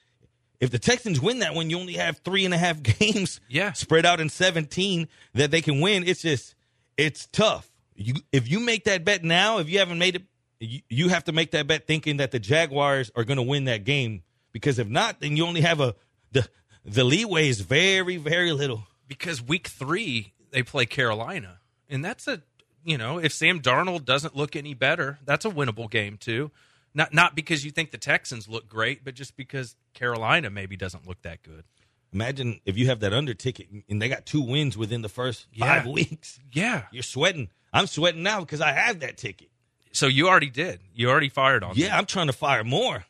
if 0.60 0.70
the 0.70 0.78
Texans 0.78 1.20
win 1.20 1.40
that 1.40 1.54
one, 1.56 1.70
you 1.70 1.78
only 1.80 1.94
have 1.94 2.18
three 2.18 2.44
and 2.44 2.54
a 2.54 2.58
half 2.58 2.80
games 3.00 3.40
Yeah. 3.48 3.72
spread 3.72 4.06
out 4.06 4.20
in 4.20 4.28
17 4.28 5.08
that 5.34 5.50
they 5.50 5.60
can 5.60 5.80
win. 5.80 6.06
It's 6.06 6.22
just, 6.22 6.54
it's 6.96 7.26
tough. 7.32 7.68
You 7.96 8.14
If 8.30 8.48
you 8.48 8.60
make 8.60 8.84
that 8.84 9.04
bet 9.04 9.24
now, 9.24 9.58
if 9.58 9.68
you 9.68 9.80
haven't 9.80 9.98
made 9.98 10.14
it, 10.14 10.22
you, 10.62 10.80
you 10.88 11.08
have 11.08 11.24
to 11.24 11.32
make 11.32 11.50
that 11.52 11.66
bet 11.66 11.86
thinking 11.86 12.18
that 12.18 12.30
the 12.30 12.38
Jaguars 12.38 13.10
are 13.16 13.24
going 13.24 13.36
to 13.36 13.42
win 13.42 13.64
that 13.64 13.84
game 13.84 14.22
because 14.52 14.78
if 14.78 14.88
not, 14.88 15.20
then 15.20 15.36
you 15.36 15.44
only 15.46 15.60
have 15.62 15.80
a, 15.80 15.94
the, 16.32 16.46
the 16.84 17.04
leeway 17.04 17.48
is 17.48 17.60
very, 17.60 18.16
very 18.16 18.52
little. 18.52 18.84
because 19.08 19.42
week 19.42 19.68
three 19.68 20.32
they 20.50 20.62
play 20.62 20.84
Carolina, 20.86 21.58
and 21.88 22.04
that's 22.04 22.26
a 22.28 22.42
you 22.84 22.98
know 22.98 23.18
if 23.18 23.32
Sam 23.32 23.60
Darnold 23.60 24.04
doesn't 24.04 24.36
look 24.36 24.56
any 24.56 24.74
better, 24.74 25.18
that's 25.24 25.44
a 25.44 25.50
winnable 25.50 25.90
game 25.90 26.16
too. 26.18 26.50
Not 26.94 27.14
not 27.14 27.34
because 27.34 27.64
you 27.64 27.70
think 27.70 27.90
the 27.90 27.98
Texans 27.98 28.48
look 28.48 28.68
great, 28.68 29.02
but 29.04 29.14
just 29.14 29.36
because 29.36 29.76
Carolina 29.94 30.50
maybe 30.50 30.76
doesn't 30.76 31.06
look 31.08 31.22
that 31.22 31.42
good. 31.42 31.64
Imagine 32.12 32.60
if 32.66 32.76
you 32.76 32.88
have 32.88 33.00
that 33.00 33.14
under 33.14 33.32
ticket 33.32 33.68
and 33.88 34.02
they 34.02 34.08
got 34.10 34.26
two 34.26 34.42
wins 34.42 34.76
within 34.76 35.00
the 35.00 35.08
first 35.08 35.46
Yeah. 35.54 35.64
five 35.78 35.86
weeks. 35.86 36.38
Yeah. 36.52 36.82
You're 36.92 37.02
sweating. 37.02 37.48
I'm 37.72 37.86
sweating 37.86 38.22
now 38.22 38.40
because 38.40 38.60
I 38.60 38.72
have 38.72 39.00
that 39.00 39.16
ticket. 39.16 39.48
So 39.92 40.06
you 40.06 40.28
already 40.28 40.50
did. 40.50 40.80
You 40.94 41.10
already 41.10 41.28
fired 41.28 41.62
on. 41.62 41.74
Yeah, 41.76 41.96
I'm 41.96 42.06
trying 42.06 42.28
to 42.28 42.32
fire 42.32 42.64
more. 42.64 43.04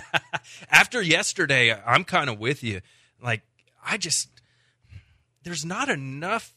after 0.70 1.00
yesterday, 1.00 1.74
I'm 1.86 2.04
kind 2.04 2.28
of 2.28 2.38
with 2.38 2.62
you. 2.62 2.80
Like, 3.22 3.42
I 3.84 3.96
just, 3.96 4.28
there's 5.42 5.64
not 5.64 5.88
enough 5.88 6.54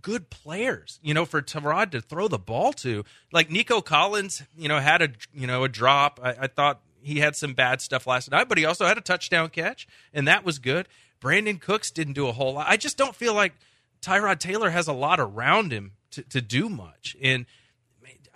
good 0.00 0.30
players, 0.30 0.98
you 1.02 1.14
know, 1.14 1.24
for 1.24 1.42
Tyrod 1.42 1.90
to 1.92 2.00
throw 2.00 2.28
the 2.28 2.38
ball 2.38 2.72
to. 2.74 3.04
Like 3.32 3.50
Nico 3.50 3.80
Collins, 3.80 4.42
you 4.56 4.68
know, 4.68 4.78
had 4.78 5.02
a, 5.02 5.08
you 5.32 5.46
know, 5.46 5.64
a 5.64 5.68
drop. 5.68 6.20
I, 6.22 6.34
I 6.40 6.46
thought 6.46 6.80
he 7.02 7.20
had 7.20 7.36
some 7.36 7.54
bad 7.54 7.80
stuff 7.80 8.06
last 8.06 8.30
night, 8.30 8.48
but 8.48 8.56
he 8.56 8.64
also 8.64 8.86
had 8.86 8.96
a 8.96 9.02
touchdown 9.02 9.50
catch, 9.50 9.86
and 10.12 10.26
that 10.26 10.44
was 10.44 10.58
good. 10.58 10.88
Brandin 11.20 11.60
Cooks 11.60 11.90
didn't 11.90 12.14
do 12.14 12.28
a 12.28 12.32
whole 12.32 12.54
lot. 12.54 12.66
I 12.68 12.76
just 12.76 12.96
don't 12.96 13.14
feel 13.14 13.34
like 13.34 13.54
Tyrod 14.02 14.38
Taylor 14.38 14.70
has 14.70 14.88
a 14.88 14.92
lot 14.92 15.20
around 15.20 15.72
him 15.72 15.92
to, 16.12 16.22
to 16.22 16.40
do 16.40 16.68
much. 16.68 17.16
And 17.22 17.46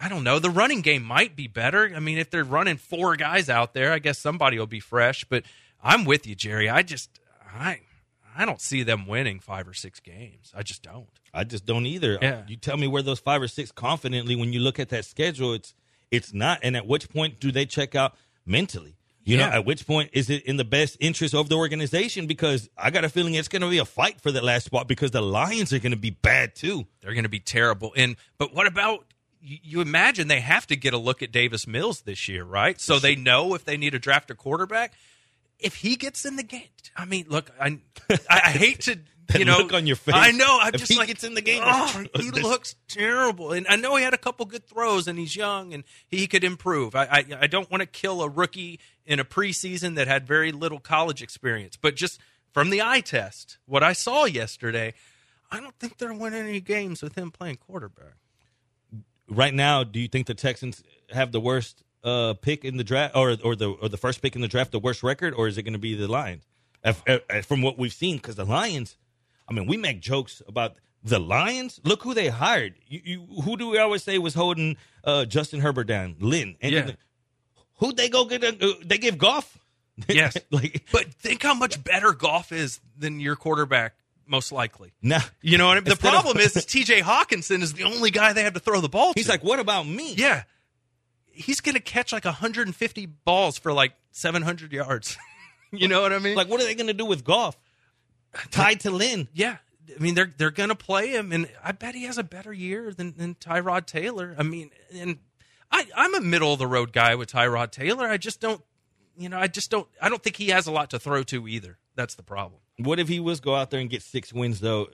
I 0.00 0.08
don't 0.08 0.24
know. 0.24 0.38
The 0.38 0.50
running 0.50 0.80
game 0.80 1.02
might 1.02 1.34
be 1.34 1.48
better. 1.48 1.90
I 1.94 1.98
mean, 2.00 2.18
if 2.18 2.30
they're 2.30 2.44
running 2.44 2.76
four 2.76 3.16
guys 3.16 3.48
out 3.48 3.74
there, 3.74 3.92
I 3.92 3.98
guess 3.98 4.18
somebody 4.18 4.58
will 4.58 4.66
be 4.66 4.80
fresh. 4.80 5.24
But 5.24 5.44
I'm 5.82 6.04
with 6.04 6.26
you, 6.26 6.34
Jerry. 6.34 6.68
I 6.68 6.82
just 6.82 7.10
I 7.52 7.80
I 8.36 8.44
don't 8.44 8.60
see 8.60 8.84
them 8.84 9.06
winning 9.06 9.40
five 9.40 9.66
or 9.66 9.74
six 9.74 9.98
games. 9.98 10.52
I 10.54 10.62
just 10.62 10.82
don't. 10.82 11.08
I 11.34 11.44
just 11.44 11.66
don't 11.66 11.86
either. 11.86 12.18
Yeah. 12.22 12.42
You 12.46 12.56
tell 12.56 12.76
me 12.76 12.86
where 12.86 13.02
those 13.02 13.18
five 13.18 13.42
or 13.42 13.48
six 13.48 13.72
confidently 13.72 14.36
when 14.36 14.52
you 14.52 14.60
look 14.60 14.78
at 14.78 14.90
that 14.90 15.04
schedule, 15.04 15.52
it's 15.54 15.74
it's 16.10 16.32
not. 16.32 16.60
And 16.62 16.76
at 16.76 16.86
which 16.86 17.08
point 17.08 17.40
do 17.40 17.50
they 17.50 17.66
check 17.66 17.94
out 17.94 18.14
mentally? 18.46 18.94
You 19.24 19.36
know, 19.36 19.44
at 19.44 19.66
which 19.66 19.86
point 19.86 20.08
is 20.14 20.30
it 20.30 20.44
in 20.44 20.56
the 20.56 20.64
best 20.64 20.96
interest 21.00 21.34
of 21.34 21.50
the 21.50 21.54
organization? 21.54 22.26
Because 22.26 22.70
I 22.78 22.90
got 22.90 23.04
a 23.04 23.10
feeling 23.10 23.34
it's 23.34 23.48
going 23.48 23.60
to 23.60 23.68
be 23.68 23.76
a 23.76 23.84
fight 23.84 24.22
for 24.22 24.32
that 24.32 24.42
last 24.42 24.64
spot 24.64 24.88
because 24.88 25.10
the 25.10 25.20
Lions 25.20 25.70
are 25.74 25.78
going 25.78 25.92
to 25.92 25.98
be 25.98 26.08
bad 26.08 26.54
too. 26.54 26.86
They're 27.02 27.12
going 27.12 27.24
to 27.24 27.28
be 27.28 27.38
terrible. 27.38 27.92
And 27.94 28.16
but 28.38 28.54
what 28.54 28.66
about 28.66 29.04
you, 29.40 29.80
imagine 29.80 30.28
they 30.28 30.40
have 30.40 30.66
to 30.68 30.76
get 30.76 30.94
a 30.94 30.98
look 30.98 31.22
at 31.22 31.32
Davis 31.32 31.66
Mills 31.66 32.02
this 32.02 32.28
year, 32.28 32.44
right? 32.44 32.80
So 32.80 32.98
they 32.98 33.14
know 33.14 33.54
if 33.54 33.64
they 33.64 33.76
need 33.76 33.90
to 33.90 33.98
draft 33.98 34.30
a 34.30 34.34
quarterback. 34.34 34.92
If 35.58 35.76
he 35.76 35.96
gets 35.96 36.24
in 36.24 36.36
the 36.36 36.42
game, 36.42 36.68
I 36.96 37.04
mean, 37.04 37.26
look, 37.28 37.50
I 37.60 37.78
I, 38.30 38.50
hate 38.50 38.80
to 38.82 38.98
you 39.38 39.44
know 39.44 39.58
look 39.58 39.72
on 39.72 39.86
your 39.86 39.96
face. 39.96 40.14
I 40.16 40.30
know. 40.30 40.58
I'm 40.60 40.74
If 40.74 40.80
just 40.80 40.92
he 40.92 40.98
like 40.98 41.08
gets 41.08 41.24
in 41.24 41.34
the 41.34 41.42
game, 41.42 41.62
Oh, 41.64 42.04
he 42.14 42.30
looks 42.30 42.76
terrible, 42.86 43.52
and 43.52 43.66
I 43.68 43.76
know 43.76 43.96
he 43.96 44.04
had 44.04 44.14
a 44.14 44.18
couple 44.18 44.46
good 44.46 44.66
throws, 44.66 45.08
and 45.08 45.18
he's 45.18 45.34
young, 45.34 45.74
and 45.74 45.82
he 46.06 46.26
could 46.28 46.44
improve. 46.44 46.94
I 46.94 47.04
I, 47.04 47.24
I 47.40 47.46
don't 47.48 47.70
want 47.70 47.80
to 47.80 47.86
kill 47.86 48.22
a 48.22 48.28
rookie 48.28 48.78
in 49.04 49.18
a 49.18 49.24
preseason 49.24 49.96
that 49.96 50.06
had 50.06 50.26
very 50.26 50.52
little 50.52 50.78
college 50.78 51.22
experience, 51.22 51.76
but 51.76 51.96
just 51.96 52.20
from 52.52 52.70
the 52.70 52.80
eye 52.82 53.00
test, 53.00 53.58
what 53.66 53.82
I 53.82 53.92
saw 53.92 54.24
yesterday, 54.26 54.94
I 55.50 55.60
don't 55.60 55.74
think 55.78 55.98
they're 55.98 56.14
winning 56.14 56.42
any 56.46 56.60
games 56.60 57.02
with 57.02 57.16
him 57.16 57.30
playing 57.30 57.56
quarterback. 57.56 58.14
Right 59.28 59.52
now, 59.54 59.84
do 59.84 60.00
you 60.00 60.08
think 60.08 60.26
the 60.26 60.34
Texans 60.34 60.82
have 61.10 61.32
the 61.32 61.40
worst 61.40 61.82
uh, 62.04 62.34
pick 62.34 62.64
in 62.64 62.76
the 62.76 62.84
draft, 62.84 63.14
or 63.16 63.36
or 63.44 63.54
the 63.56 63.70
or 63.70 63.88
the 63.88 63.96
first 63.96 64.22
pick 64.22 64.34
in 64.34 64.40
the 64.42 64.48
draft, 64.48 64.72
the 64.72 64.78
worst 64.78 65.02
record, 65.02 65.34
or 65.34 65.48
is 65.48 65.58
it 65.58 65.62
going 65.64 65.72
to 65.74 65.78
be 65.78 65.94
the 65.94 66.08
Lions? 66.08 66.46
If- 66.84 67.02
if- 67.06 67.44
from 67.46 67.60
what 67.60 67.76
we've 67.78 67.92
seen, 67.92 68.16
because 68.16 68.36
the 68.36 68.44
Lions, 68.44 68.96
I 69.48 69.52
mean, 69.52 69.66
we 69.66 69.76
make 69.76 70.00
jokes 70.00 70.40
about 70.48 70.76
the 71.02 71.18
Lions. 71.18 71.80
Look 71.84 72.02
who 72.02 72.14
they 72.14 72.28
hired. 72.28 72.74
You, 72.86 73.00
you, 73.04 73.26
who 73.42 73.56
do 73.56 73.68
we 73.68 73.78
always 73.78 74.02
say 74.02 74.16
was 74.18 74.34
holding 74.34 74.76
uh, 75.04 75.24
Justin 75.24 75.60
Herbert 75.60 75.84
down? 75.88 76.16
Lynn. 76.20 76.56
And 76.60 76.72
Yeah. 76.72 76.90
Who 77.80 77.92
they 77.92 78.08
go 78.08 78.24
get? 78.24 78.42
A, 78.42 78.48
uh, 78.48 78.72
they 78.84 78.98
give 78.98 79.18
Goff. 79.18 79.58
Yes, 80.08 80.36
like 80.50 80.86
but 80.92 81.12
think 81.14 81.42
how 81.42 81.54
much 81.54 81.82
better 81.82 82.12
Goff 82.12 82.52
is 82.52 82.80
than 82.96 83.18
your 83.20 83.34
quarterback, 83.36 83.96
most 84.28 84.52
likely. 84.52 84.92
No, 85.02 85.18
You 85.40 85.58
know 85.58 85.66
what 85.66 85.72
I 85.72 85.80
mean? 85.80 85.84
The 85.84 85.90
Instead 85.92 86.14
of- 86.14 86.22
problem 86.22 86.38
is, 86.38 86.56
is 86.56 86.64
T.J. 86.66 87.00
Hockenson 87.00 87.62
is 87.62 87.72
the 87.72 87.84
only 87.84 88.10
guy 88.10 88.32
they 88.32 88.42
have 88.44 88.54
to 88.54 88.60
throw 88.60 88.80
the 88.80 88.88
ball 88.88 89.14
to. 89.14 89.18
He's 89.20 89.28
like, 89.28 89.42
what 89.42 89.58
about 89.58 89.86
me? 89.86 90.14
yeah, 90.14 90.44
he's 91.26 91.60
going 91.60 91.74
to 91.74 91.80
catch 91.80 92.12
like 92.12 92.24
150 92.24 93.06
balls 93.06 93.58
for 93.58 93.72
like 93.72 93.92
700 94.12 94.72
yards. 94.72 95.16
you 95.72 95.88
know 95.88 96.02
what 96.02 96.12
I 96.12 96.18
mean? 96.18 96.36
Like, 96.36 96.48
what 96.48 96.60
are 96.60 96.64
they 96.64 96.74
going 96.74 96.86
to 96.88 96.94
do 96.94 97.04
with 97.06 97.24
Goff? 97.24 97.56
Tied 98.50 98.80
to 98.80 98.90
Lynn. 98.90 99.28
yeah. 99.32 99.56
I 99.96 100.00
mean, 100.02 100.14
they're 100.14 100.30
they're 100.36 100.50
going 100.50 100.68
to 100.68 100.74
play 100.74 101.08
him, 101.08 101.32
and 101.32 101.48
I 101.64 101.72
bet 101.72 101.94
he 101.94 102.04
has 102.04 102.18
a 102.18 102.22
better 102.22 102.52
year 102.52 102.92
than, 102.92 103.14
than 103.16 103.34
Tyrod 103.36 103.86
Taylor. 103.86 104.34
I 104.38 104.42
mean, 104.42 104.70
and 104.94 105.16
I 105.72 105.86
I'm 105.96 106.14
a 106.14 106.20
middle 106.20 106.52
of 106.52 106.58
the 106.58 106.66
road 106.66 106.92
guy 106.92 107.14
with 107.14 107.32
Tyrod 107.32 107.70
Taylor. 107.70 108.06
I 108.06 108.18
just 108.18 108.38
don't, 108.38 108.62
you 109.16 109.30
know, 109.30 109.38
I 109.38 109.46
just 109.46 109.70
don't. 109.70 109.88
I 110.00 110.10
don't 110.10 110.22
think 110.22 110.36
he 110.36 110.48
has 110.50 110.66
a 110.66 110.72
lot 110.72 110.90
to 110.90 110.98
throw 110.98 111.22
to 111.24 111.48
either. 111.48 111.78
That's 111.94 112.16
the 112.16 112.22
problem. 112.22 112.60
What 112.78 112.98
if 112.98 113.08
he 113.08 113.20
was 113.20 113.40
go 113.40 113.54
out 113.54 113.70
there 113.70 113.80
and 113.80 113.90
get 113.90 114.02
six 114.02 114.32
wins 114.32 114.60
though? 114.60 114.88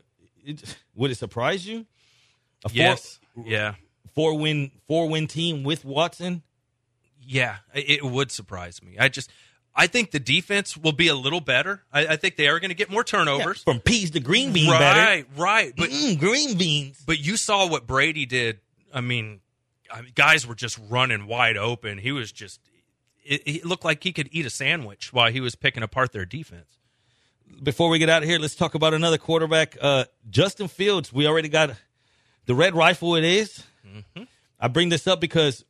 It, 0.45 0.77
would 0.95 1.11
it 1.11 1.17
surprise 1.17 1.67
you? 1.67 1.87
A 2.65 2.69
four, 2.69 2.77
Yes. 2.77 3.19
Yeah. 3.45 3.75
four 4.15 4.39
win 4.39 4.71
four 4.87 5.09
win 5.09 5.27
team 5.27 5.65
with 5.65 5.85
Watson. 5.85 6.43
Yeah, 7.27 7.57
it 7.75 8.05
would 8.05 8.31
surprise 8.31 8.83
me. 8.83 8.97
I 8.99 9.09
just, 9.09 9.31
I 9.75 9.87
think 9.87 10.11
the 10.11 10.21
defense 10.21 10.77
will 10.77 10.93
be 10.93 11.09
a 11.09 11.15
little 11.15 11.41
better. 11.41 11.83
I, 11.91 12.07
I 12.09 12.17
think 12.17 12.37
they 12.37 12.49
are 12.49 12.61
going 12.61 12.69
to 12.69 12.75
get 12.75 12.91
more 12.91 13.03
turnovers. 13.03 13.63
From 13.63 13.81
peas 13.81 14.11
to 14.11 14.21
green 14.21 14.53
bean 14.53 14.71
better. 14.71 15.01
right, 15.01 15.27
right. 15.37 15.73
But 15.75 15.89
Mm, 15.91 16.19
green 16.19 16.59
beans. 16.59 17.03
but 17.07 17.19
you 17.19 17.39
saw 17.39 17.67
what 17.67 17.87
Brady 17.87 18.27
did. 18.27 18.61
I 18.93 19.01
mean, 19.01 19.41
I 19.91 20.03
mean, 20.03 20.13
guys 20.15 20.47
were 20.47 20.55
just 20.55 20.79
running 20.91 21.27
wide 21.27 21.57
open. 21.57 21.97
He 21.99 22.13
was 22.13 22.31
just. 22.31 22.61
It, 23.25 23.43
it 23.47 23.65
looked 23.65 23.87
like 23.87 24.05
he 24.05 24.13
could 24.13 24.29
eat 24.33 24.45
a 24.45 24.51
sandwich 24.51 25.11
while 25.11 25.33
he 25.33 25.41
was 25.41 25.55
picking 25.55 25.83
apart 25.83 26.13
their 26.13 26.27
defense. 26.27 26.77
Before 27.63 27.89
we 27.89 27.99
get 27.99 28.09
out 28.09 28.23
of 28.23 28.29
here, 28.29 28.39
let's 28.39 28.55
talk 28.55 28.75
about 28.75 28.95
another 28.95 29.19
quarterback, 29.19 29.77
uh, 29.81 30.05
Justin 30.29 30.69
Fields. 30.69 31.13
We 31.13 31.27
already 31.27 31.49
got 31.49 31.71
the 32.47 32.55
red 32.55 32.75
rifle. 32.75 33.15
It 33.15 33.25
is. 33.25 33.63
I 34.61 34.69
bring 34.69 34.89
this 34.89 35.07
up 35.07 35.21
because 35.21 35.65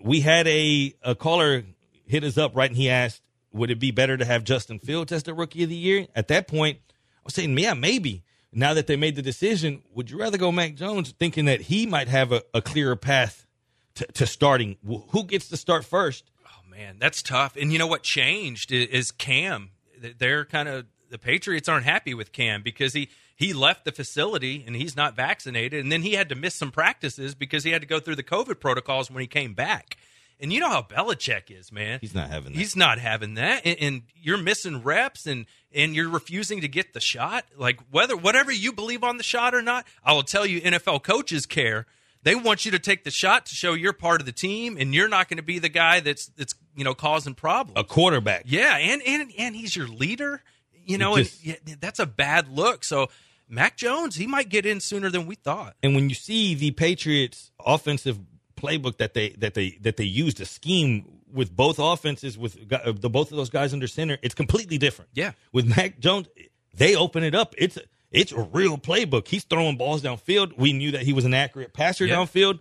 we 0.00 0.20
had 0.20 0.46
a 0.46 0.94
a 1.02 1.14
caller 1.14 1.64
hit 2.06 2.24
us 2.24 2.38
up 2.38 2.56
right, 2.56 2.70
and 2.70 2.76
he 2.76 2.88
asked, 2.88 3.22
"Would 3.52 3.70
it 3.70 3.78
be 3.78 3.90
better 3.90 4.16
to 4.16 4.24
have 4.24 4.44
Justin 4.44 4.78
Fields 4.78 5.12
as 5.12 5.22
the 5.22 5.34
rookie 5.34 5.62
of 5.62 5.68
the 5.68 5.76
year?" 5.76 6.06
At 6.14 6.28
that 6.28 6.48
point, 6.48 6.78
I 6.90 7.20
was 7.24 7.34
saying, 7.34 7.56
"Yeah, 7.58 7.74
maybe." 7.74 8.22
Now 8.54 8.74
that 8.74 8.86
they 8.86 8.96
made 8.96 9.16
the 9.16 9.22
decision, 9.22 9.82
would 9.94 10.10
you 10.10 10.18
rather 10.18 10.36
go 10.36 10.52
Mac 10.52 10.74
Jones, 10.74 11.14
thinking 11.18 11.46
that 11.46 11.62
he 11.62 11.86
might 11.86 12.08
have 12.08 12.32
a, 12.32 12.42
a 12.52 12.60
clearer 12.60 12.96
path 12.96 13.46
to, 13.94 14.06
to 14.12 14.26
starting? 14.26 14.76
Who 14.84 15.24
gets 15.24 15.48
to 15.48 15.56
start 15.56 15.86
first? 15.86 16.30
Oh 16.46 16.68
man, 16.70 16.96
that's 16.98 17.22
tough. 17.22 17.56
And 17.56 17.72
you 17.72 17.78
know 17.78 17.86
what 17.86 18.02
changed 18.02 18.70
is 18.70 19.10
Cam. 19.10 19.70
They're 20.18 20.44
kind 20.44 20.68
of 20.68 20.84
the 21.12 21.18
Patriots 21.18 21.68
aren't 21.68 21.84
happy 21.84 22.14
with 22.14 22.32
Cam 22.32 22.62
because 22.62 22.94
he 22.94 23.10
he 23.36 23.52
left 23.52 23.84
the 23.84 23.92
facility 23.92 24.64
and 24.66 24.74
he's 24.74 24.96
not 24.96 25.14
vaccinated, 25.14 25.80
and 25.80 25.92
then 25.92 26.02
he 26.02 26.14
had 26.14 26.28
to 26.30 26.34
miss 26.34 26.54
some 26.54 26.72
practices 26.72 27.34
because 27.34 27.64
he 27.64 27.70
had 27.70 27.82
to 27.82 27.86
go 27.86 28.00
through 28.00 28.16
the 28.16 28.22
COVID 28.22 28.58
protocols 28.58 29.10
when 29.10 29.20
he 29.20 29.26
came 29.26 29.54
back. 29.54 29.98
And 30.40 30.52
you 30.52 30.58
know 30.58 30.70
how 30.70 30.82
Belichick 30.82 31.56
is, 31.56 31.70
man. 31.70 31.98
He's 32.00 32.14
not 32.14 32.30
having 32.30 32.52
that. 32.52 32.58
He's 32.58 32.74
not 32.74 32.98
having 32.98 33.34
that, 33.34 33.62
and, 33.64 33.76
and 33.80 34.02
you're 34.20 34.38
missing 34.38 34.82
reps, 34.82 35.26
and 35.26 35.46
and 35.72 35.94
you're 35.94 36.08
refusing 36.08 36.62
to 36.62 36.68
get 36.68 36.94
the 36.94 37.00
shot. 37.00 37.44
Like 37.56 37.78
whether 37.90 38.16
whatever 38.16 38.50
you 38.50 38.72
believe 38.72 39.04
on 39.04 39.18
the 39.18 39.22
shot 39.22 39.54
or 39.54 39.62
not, 39.62 39.86
I 40.02 40.14
will 40.14 40.24
tell 40.24 40.46
you, 40.46 40.60
NFL 40.62 41.04
coaches 41.04 41.46
care. 41.46 41.86
They 42.24 42.34
want 42.34 42.64
you 42.64 42.70
to 42.70 42.78
take 42.78 43.04
the 43.04 43.10
shot 43.10 43.46
to 43.46 43.54
show 43.54 43.74
you're 43.74 43.92
part 43.92 44.20
of 44.20 44.26
the 44.26 44.32
team, 44.32 44.76
and 44.78 44.94
you're 44.94 45.08
not 45.08 45.28
going 45.28 45.38
to 45.38 45.42
be 45.42 45.58
the 45.58 45.68
guy 45.68 46.00
that's 46.00 46.26
that's 46.28 46.54
you 46.74 46.84
know 46.84 46.94
causing 46.94 47.34
problems. 47.34 47.78
a 47.78 47.84
quarterback. 47.84 48.44
Yeah, 48.46 48.76
and 48.76 49.02
and 49.02 49.30
and 49.38 49.54
he's 49.54 49.76
your 49.76 49.88
leader. 49.88 50.42
You 50.86 50.98
know, 50.98 51.16
just- 51.16 51.44
and 51.44 51.56
yeah, 51.66 51.74
that's 51.80 51.98
a 51.98 52.06
bad 52.06 52.48
look. 52.48 52.84
So 52.84 53.08
Mac 53.48 53.76
Jones, 53.76 54.16
he 54.16 54.26
might 54.26 54.48
get 54.48 54.64
in 54.66 54.80
sooner 54.80 55.10
than 55.10 55.26
we 55.26 55.34
thought. 55.34 55.76
And 55.82 55.94
when 55.94 56.08
you 56.08 56.14
see 56.14 56.54
the 56.54 56.70
Patriots 56.72 57.50
offensive 57.64 58.18
playbook 58.56 58.98
that 58.98 59.14
they 59.14 59.30
that 59.38 59.54
they 59.54 59.70
that 59.80 59.96
they 59.96 60.04
use 60.04 60.34
to 60.34 60.44
scheme 60.46 61.20
with 61.32 61.54
both 61.54 61.78
offenses 61.78 62.36
with 62.38 62.58
uh, 62.72 62.92
the 62.92 63.08
both 63.10 63.30
of 63.30 63.36
those 63.36 63.50
guys 63.50 63.72
under 63.72 63.86
center, 63.88 64.18
it's 64.22 64.34
completely 64.34 64.78
different. 64.78 65.10
Yeah. 65.14 65.32
With 65.52 65.66
Mac 65.66 65.98
Jones, 65.98 66.28
they 66.74 66.94
open 66.94 67.22
it 67.24 67.34
up. 67.34 67.54
It's 67.58 67.78
it's 68.10 68.32
a 68.32 68.42
real 68.42 68.76
playbook. 68.78 69.26
He's 69.28 69.44
throwing 69.44 69.76
balls 69.76 70.02
downfield. 70.02 70.56
We 70.58 70.72
knew 70.74 70.90
that 70.92 71.02
he 71.02 71.12
was 71.12 71.24
an 71.24 71.34
accurate 71.34 71.72
passer 71.72 72.04
Yeah. 72.06 72.16
downfield. 72.16 72.60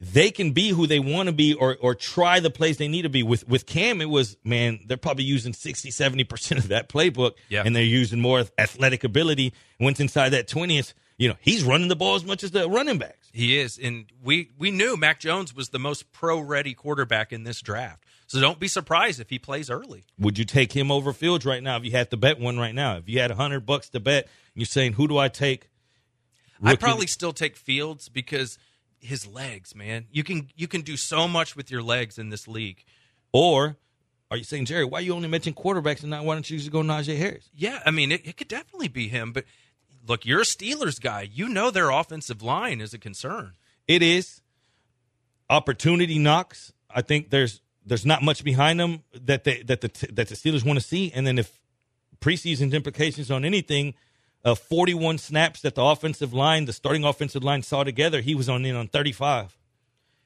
They 0.00 0.30
can 0.30 0.52
be 0.52 0.70
who 0.70 0.86
they 0.86 0.98
want 0.98 1.26
to 1.26 1.32
be 1.32 1.52
or 1.52 1.76
or 1.78 1.94
try 1.94 2.40
the 2.40 2.50
plays 2.50 2.78
they 2.78 2.88
need 2.88 3.02
to 3.02 3.10
be. 3.10 3.22
With 3.22 3.46
with 3.46 3.66
Cam, 3.66 4.00
it 4.00 4.08
was 4.08 4.38
man, 4.42 4.80
they're 4.86 4.96
probably 4.96 5.24
using 5.24 5.52
60, 5.52 5.90
70% 5.90 6.56
of 6.56 6.68
that 6.68 6.88
playbook. 6.88 7.32
Yeah. 7.50 7.62
And 7.66 7.76
they're 7.76 7.82
using 7.82 8.20
more 8.20 8.44
athletic 8.56 9.04
ability. 9.04 9.52
Once 9.78 10.00
inside 10.00 10.30
that 10.30 10.48
20th, 10.48 10.94
you 11.18 11.28
know, 11.28 11.36
he's 11.40 11.64
running 11.64 11.88
the 11.88 11.96
ball 11.96 12.14
as 12.14 12.24
much 12.24 12.42
as 12.42 12.50
the 12.50 12.66
running 12.66 12.96
backs. 12.96 13.28
He 13.30 13.58
is, 13.58 13.78
and 13.78 14.06
we 14.24 14.50
we 14.58 14.70
knew 14.70 14.96
Mac 14.96 15.20
Jones 15.20 15.54
was 15.54 15.68
the 15.68 15.78
most 15.78 16.10
pro 16.12 16.40
ready 16.40 16.72
quarterback 16.72 17.30
in 17.30 17.44
this 17.44 17.60
draft. 17.60 18.02
So 18.26 18.40
don't 18.40 18.58
be 18.58 18.68
surprised 18.68 19.20
if 19.20 19.28
he 19.28 19.38
plays 19.38 19.68
early. 19.68 20.04
Would 20.18 20.38
you 20.38 20.44
take 20.46 20.72
him 20.72 20.90
over 20.90 21.12
Fields 21.12 21.44
right 21.44 21.62
now 21.62 21.76
if 21.76 21.84
you 21.84 21.90
had 21.90 22.10
to 22.12 22.16
bet 22.16 22.40
one 22.40 22.58
right 22.58 22.74
now? 22.74 22.96
If 22.96 23.08
you 23.08 23.20
had 23.20 23.30
a 23.30 23.34
hundred 23.34 23.66
bucks 23.66 23.90
to 23.90 24.00
bet, 24.00 24.24
and 24.24 24.32
you're 24.54 24.66
saying 24.66 24.94
who 24.94 25.08
do 25.08 25.18
I 25.18 25.28
take? 25.28 25.68
I'd 26.62 26.80
probably 26.80 27.06
still 27.06 27.32
take 27.32 27.56
Fields 27.56 28.08
because 28.08 28.58
his 29.00 29.26
legs, 29.26 29.74
man. 29.74 30.06
You 30.10 30.22
can 30.24 30.48
you 30.56 30.68
can 30.68 30.82
do 30.82 30.96
so 30.96 31.26
much 31.26 31.56
with 31.56 31.70
your 31.70 31.82
legs 31.82 32.18
in 32.18 32.30
this 32.30 32.46
league. 32.46 32.84
or 33.32 33.76
are 34.30 34.36
you 34.36 34.44
saying 34.44 34.66
Jerry? 34.66 34.84
Why 34.84 35.00
you 35.00 35.12
only 35.12 35.26
mention 35.28 35.54
quarterbacks 35.54 36.02
and 36.02 36.10
not 36.10 36.24
why 36.24 36.34
don't 36.34 36.48
you 36.48 36.56
just 36.58 36.70
go 36.70 36.82
Najee 36.82 37.16
Harris? 37.16 37.48
Yeah, 37.54 37.80
I 37.84 37.90
mean 37.90 38.12
it, 38.12 38.26
it 38.26 38.36
could 38.36 38.48
definitely 38.48 38.88
be 38.88 39.08
him, 39.08 39.32
but 39.32 39.44
look, 40.06 40.24
you're 40.24 40.42
a 40.42 40.44
Steelers 40.44 41.00
guy. 41.00 41.28
You 41.32 41.48
know 41.48 41.70
their 41.70 41.90
offensive 41.90 42.42
line 42.42 42.80
is 42.80 42.94
a 42.94 42.98
concern. 42.98 43.54
It 43.88 44.02
is 44.02 44.40
opportunity 45.48 46.18
knocks. 46.18 46.72
I 46.88 47.02
think 47.02 47.30
there's 47.30 47.60
there's 47.84 48.06
not 48.06 48.22
much 48.22 48.44
behind 48.44 48.78
them 48.78 49.02
that 49.14 49.44
they 49.44 49.62
that 49.62 49.80
the 49.80 49.88
that 50.12 50.28
the 50.28 50.34
Steelers 50.36 50.64
want 50.64 50.78
to 50.78 50.84
see, 50.84 51.10
and 51.12 51.26
then 51.26 51.38
if 51.38 51.58
preseason 52.20 52.72
implications 52.72 53.30
on 53.30 53.44
anything. 53.44 53.94
Uh, 54.42 54.54
41 54.54 55.18
snaps 55.18 55.60
that 55.60 55.74
the 55.74 55.84
offensive 55.84 56.32
line, 56.32 56.64
the 56.64 56.72
starting 56.72 57.04
offensive 57.04 57.44
line 57.44 57.62
saw 57.62 57.84
together, 57.84 58.22
he 58.22 58.34
was 58.34 58.48
on 58.48 58.64
in 58.64 58.74
on 58.74 58.88
35. 58.88 59.58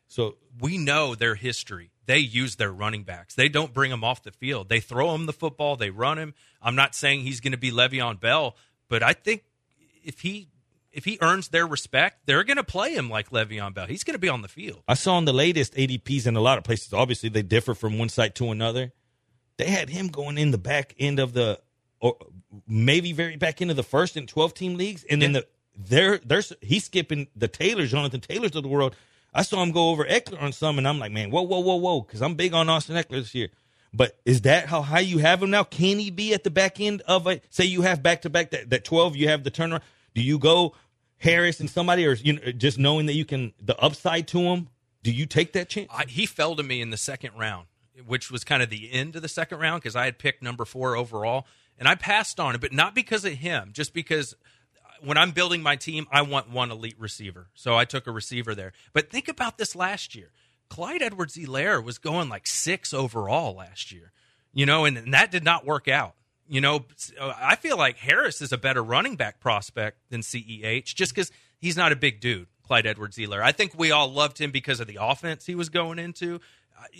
So 0.06 0.36
we 0.60 0.78
know 0.78 1.14
their 1.14 1.34
history. 1.34 1.90
They 2.06 2.18
use 2.18 2.56
their 2.56 2.70
running 2.70 3.02
backs. 3.02 3.34
They 3.34 3.48
don't 3.48 3.72
bring 3.72 3.90
them 3.90 4.04
off 4.04 4.22
the 4.22 4.30
field. 4.30 4.68
They 4.68 4.80
throw 4.80 5.14
him 5.14 5.26
the 5.26 5.32
football. 5.32 5.76
They 5.76 5.90
run 5.90 6.18
him. 6.18 6.34
I'm 6.62 6.76
not 6.76 6.94
saying 6.94 7.22
he's 7.22 7.40
going 7.40 7.52
to 7.52 7.58
be 7.58 7.70
Le'Veon 7.70 8.20
Bell, 8.20 8.56
but 8.88 9.02
I 9.02 9.14
think 9.14 9.42
if 10.04 10.20
he 10.20 10.48
if 10.92 11.04
he 11.04 11.18
earns 11.20 11.48
their 11.48 11.66
respect, 11.66 12.20
they're 12.24 12.44
going 12.44 12.56
to 12.56 12.64
play 12.64 12.94
him 12.94 13.10
like 13.10 13.30
Le'Veon 13.30 13.74
Bell. 13.74 13.86
He's 13.86 14.04
going 14.04 14.14
to 14.14 14.20
be 14.20 14.28
on 14.28 14.42
the 14.42 14.48
field. 14.48 14.82
I 14.86 14.94
saw 14.94 15.18
in 15.18 15.24
the 15.24 15.32
latest 15.32 15.74
ADPs 15.74 16.26
in 16.26 16.36
a 16.36 16.40
lot 16.40 16.56
of 16.56 16.62
places. 16.62 16.92
Obviously, 16.92 17.28
they 17.28 17.42
differ 17.42 17.74
from 17.74 17.98
one 17.98 18.08
site 18.08 18.36
to 18.36 18.50
another. 18.50 18.92
They 19.56 19.66
had 19.66 19.90
him 19.90 20.08
going 20.08 20.38
in 20.38 20.52
the 20.52 20.58
back 20.58 20.94
end 20.98 21.18
of 21.18 21.32
the, 21.32 21.60
or 22.04 22.16
maybe 22.68 23.12
very 23.12 23.36
back 23.36 23.62
into 23.62 23.72
the 23.72 23.82
first 23.82 24.14
and 24.16 24.28
twelve 24.28 24.52
team 24.52 24.76
leagues, 24.76 25.04
and 25.08 25.22
then 25.22 25.32
Yeah. 25.32 25.40
the 25.40 25.46
there 25.90 26.18
there's 26.18 26.52
he's 26.60 26.84
skipping 26.84 27.28
the 27.34 27.48
Taylors, 27.48 27.90
Jonathan 27.90 28.20
Taylors 28.20 28.54
of 28.54 28.62
the 28.62 28.68
world. 28.68 28.94
I 29.32 29.42
saw 29.42 29.62
him 29.62 29.72
go 29.72 29.88
over 29.88 30.04
Ekeler 30.04 30.40
on 30.40 30.52
some, 30.52 30.76
and 30.78 30.86
I'm 30.86 30.98
like, 30.98 31.10
man, 31.10 31.30
whoa, 31.30 31.42
whoa, 31.42 31.60
whoa, 31.60 31.76
whoa, 31.76 32.02
because 32.02 32.20
I'm 32.22 32.34
big 32.34 32.52
on 32.52 32.68
Austin 32.68 32.94
Ekeler 32.96 33.20
this 33.22 33.34
year. 33.34 33.48
But 33.92 34.18
is 34.24 34.42
that 34.42 34.66
how 34.66 34.82
high 34.82 35.00
you 35.00 35.18
have 35.18 35.42
him 35.42 35.50
now? 35.50 35.64
Can 35.64 35.98
he 35.98 36.10
be 36.10 36.34
at 36.34 36.44
the 36.44 36.50
back 36.50 36.78
end 36.78 37.00
of 37.08 37.26
a 37.26 37.40
say 37.48 37.64
you 37.64 37.82
have 37.82 38.02
back 38.02 38.22
to 38.22 38.30
back 38.30 38.50
that 38.50 38.68
that 38.70 38.84
twelve? 38.84 39.16
You 39.16 39.28
have 39.28 39.42
the 39.42 39.50
turnaround. 39.50 39.82
Do 40.14 40.20
you 40.20 40.38
go 40.38 40.74
Harris 41.16 41.58
and 41.58 41.70
somebody, 41.70 42.06
or 42.06 42.12
you 42.12 42.34
know, 42.34 42.52
just 42.52 42.78
knowing 42.78 43.06
that 43.06 43.14
you 43.14 43.24
can 43.24 43.54
the 43.60 43.76
upside 43.78 44.28
to 44.28 44.40
him? 44.40 44.68
Do 45.02 45.10
you 45.10 45.24
take 45.26 45.54
that 45.54 45.68
chance? 45.70 45.88
I, 45.92 46.04
he 46.06 46.26
fell 46.26 46.54
to 46.56 46.62
me 46.62 46.80
in 46.82 46.90
the 46.90 46.96
second 46.96 47.32
round, 47.38 47.66
which 48.06 48.30
was 48.30 48.44
kind 48.44 48.62
of 48.62 48.68
the 48.70 48.92
end 48.92 49.16
of 49.16 49.22
the 49.22 49.28
second 49.28 49.58
round 49.58 49.82
because 49.82 49.96
I 49.96 50.04
had 50.04 50.18
picked 50.18 50.42
number 50.42 50.64
four 50.64 50.96
overall, 50.96 51.46
and 51.78 51.88
I 51.88 51.94
passed 51.94 52.38
on 52.40 52.54
it, 52.54 52.60
but 52.60 52.72
not 52.72 52.94
because 52.94 53.24
of 53.24 53.32
him, 53.32 53.70
just 53.72 53.92
because 53.94 54.34
when 55.02 55.18
I'm 55.18 55.32
building 55.32 55.62
my 55.62 55.76
team, 55.76 56.06
I 56.10 56.22
want 56.22 56.50
one 56.50 56.70
elite 56.70 56.98
receiver, 56.98 57.48
so 57.54 57.76
I 57.76 57.84
took 57.84 58.06
a 58.06 58.12
receiver 58.12 58.54
there. 58.54 58.72
But 58.92 59.10
think 59.10 59.28
about 59.28 59.58
this 59.58 59.74
last 59.74 60.14
year: 60.14 60.30
Clyde 60.68 61.02
Edwards-Helaire 61.02 61.82
was 61.82 61.98
going 61.98 62.28
like 62.28 62.46
six 62.46 62.94
overall 62.94 63.54
last 63.54 63.92
year, 63.92 64.12
you 64.52 64.66
know, 64.66 64.84
and, 64.84 64.96
and 64.96 65.14
that 65.14 65.30
did 65.30 65.44
not 65.44 65.66
work 65.66 65.88
out. 65.88 66.14
You 66.48 66.60
know, 66.60 66.84
uh, 67.18 67.32
I 67.36 67.56
feel 67.56 67.78
like 67.78 67.96
Harris 67.96 68.42
is 68.42 68.52
a 68.52 68.58
better 68.58 68.82
running 68.82 69.16
back 69.16 69.40
prospect 69.40 69.98
than 70.10 70.20
CEH 70.20 70.94
just 70.94 71.14
because 71.14 71.32
he's 71.58 71.76
not 71.76 71.92
a 71.92 71.96
big 71.96 72.20
dude. 72.20 72.48
Clyde 72.66 72.86
Edwards-Helaire. 72.86 73.42
I 73.42 73.52
think 73.52 73.78
we 73.78 73.90
all 73.90 74.10
loved 74.10 74.38
him 74.38 74.50
because 74.50 74.80
of 74.80 74.86
the 74.86 74.98
offense 75.00 75.44
he 75.44 75.54
was 75.54 75.68
going 75.68 75.98
into. 75.98 76.40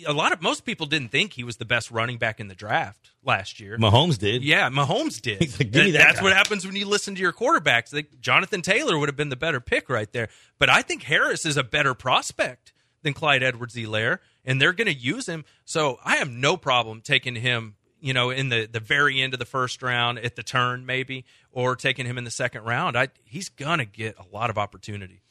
A 0.07 0.13
lot 0.13 0.31
of 0.31 0.41
most 0.41 0.65
people 0.65 0.85
didn't 0.85 1.09
think 1.09 1.33
he 1.33 1.43
was 1.43 1.57
the 1.57 1.65
best 1.65 1.91
running 1.91 2.17
back 2.17 2.39
in 2.39 2.47
the 2.47 2.55
draft 2.55 3.11
last 3.23 3.59
year. 3.59 3.77
Mahomes 3.77 4.17
did. 4.17 4.43
Yeah, 4.43 4.69
Mahomes 4.69 5.21
did. 5.21 5.41
Like, 5.59 5.71
"Give 5.71 5.85
me 5.85 5.91
that 5.91 5.99
That's 5.99 6.19
guy." 6.19 6.23
what 6.23 6.33
happens 6.33 6.65
when 6.65 6.75
you 6.75 6.87
listen 6.87 7.15
to 7.15 7.21
your 7.21 7.33
quarterbacks. 7.33 7.93
Like, 7.93 8.19
Jonathan 8.19 8.61
Taylor 8.61 8.97
would 8.97 9.09
have 9.09 9.15
been 9.15 9.29
the 9.29 9.35
better 9.35 9.59
pick 9.59 9.89
right 9.89 10.11
there. 10.11 10.29
But 10.59 10.69
I 10.69 10.81
think 10.81 11.03
Harris 11.03 11.45
is 11.45 11.55
a 11.57 11.63
better 11.63 11.93
prospect 11.93 12.73
than 13.03 13.13
Clyde 13.13 13.43
Edwards-Helaire, 13.43 14.19
and 14.43 14.59
they're 14.59 14.73
going 14.73 14.87
to 14.87 14.93
use 14.93 15.27
him. 15.27 15.45
So 15.63 15.99
I 16.03 16.17
have 16.17 16.29
no 16.29 16.57
problem 16.57 17.01
taking 17.01 17.35
him, 17.35 17.75
you 18.01 18.13
know, 18.13 18.31
in 18.31 18.49
the, 18.49 18.65
the 18.65 18.79
very 18.79 19.21
end 19.21 19.33
of 19.33 19.39
the 19.39 19.45
first 19.45 19.81
round, 19.83 20.19
at 20.19 20.35
the 20.35 20.43
turn 20.43 20.85
maybe, 20.85 21.25
or 21.51 21.75
taking 21.75 22.05
him 22.05 22.17
in 22.17 22.23
the 22.23 22.31
second 22.31 22.63
round. 22.63 22.97
I, 22.97 23.09
he's 23.23 23.49
going 23.49 23.79
to 23.79 23.85
get 23.85 24.15
a 24.17 24.35
lot 24.35 24.49
of 24.49 24.57
opportunity. 24.57 25.21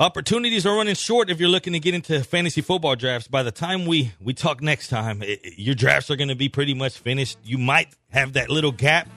Opportunities 0.00 0.64
are 0.64 0.74
running 0.74 0.94
short 0.94 1.28
if 1.28 1.40
you're 1.40 1.50
looking 1.50 1.74
to 1.74 1.78
get 1.78 1.92
into 1.92 2.24
fantasy 2.24 2.62
football 2.62 2.96
drafts. 2.96 3.28
By 3.28 3.42
the 3.42 3.50
time 3.50 3.84
we 3.84 4.12
we 4.18 4.32
talk 4.32 4.62
next 4.62 4.88
time, 4.88 5.22
it, 5.22 5.58
your 5.58 5.74
drafts 5.74 6.10
are 6.10 6.16
going 6.16 6.30
to 6.30 6.34
be 6.34 6.48
pretty 6.48 6.72
much 6.72 6.96
finished. 6.96 7.36
You 7.44 7.58
might 7.58 7.88
have 8.08 8.32
that 8.32 8.48
little 8.48 8.72
gap 8.72 9.10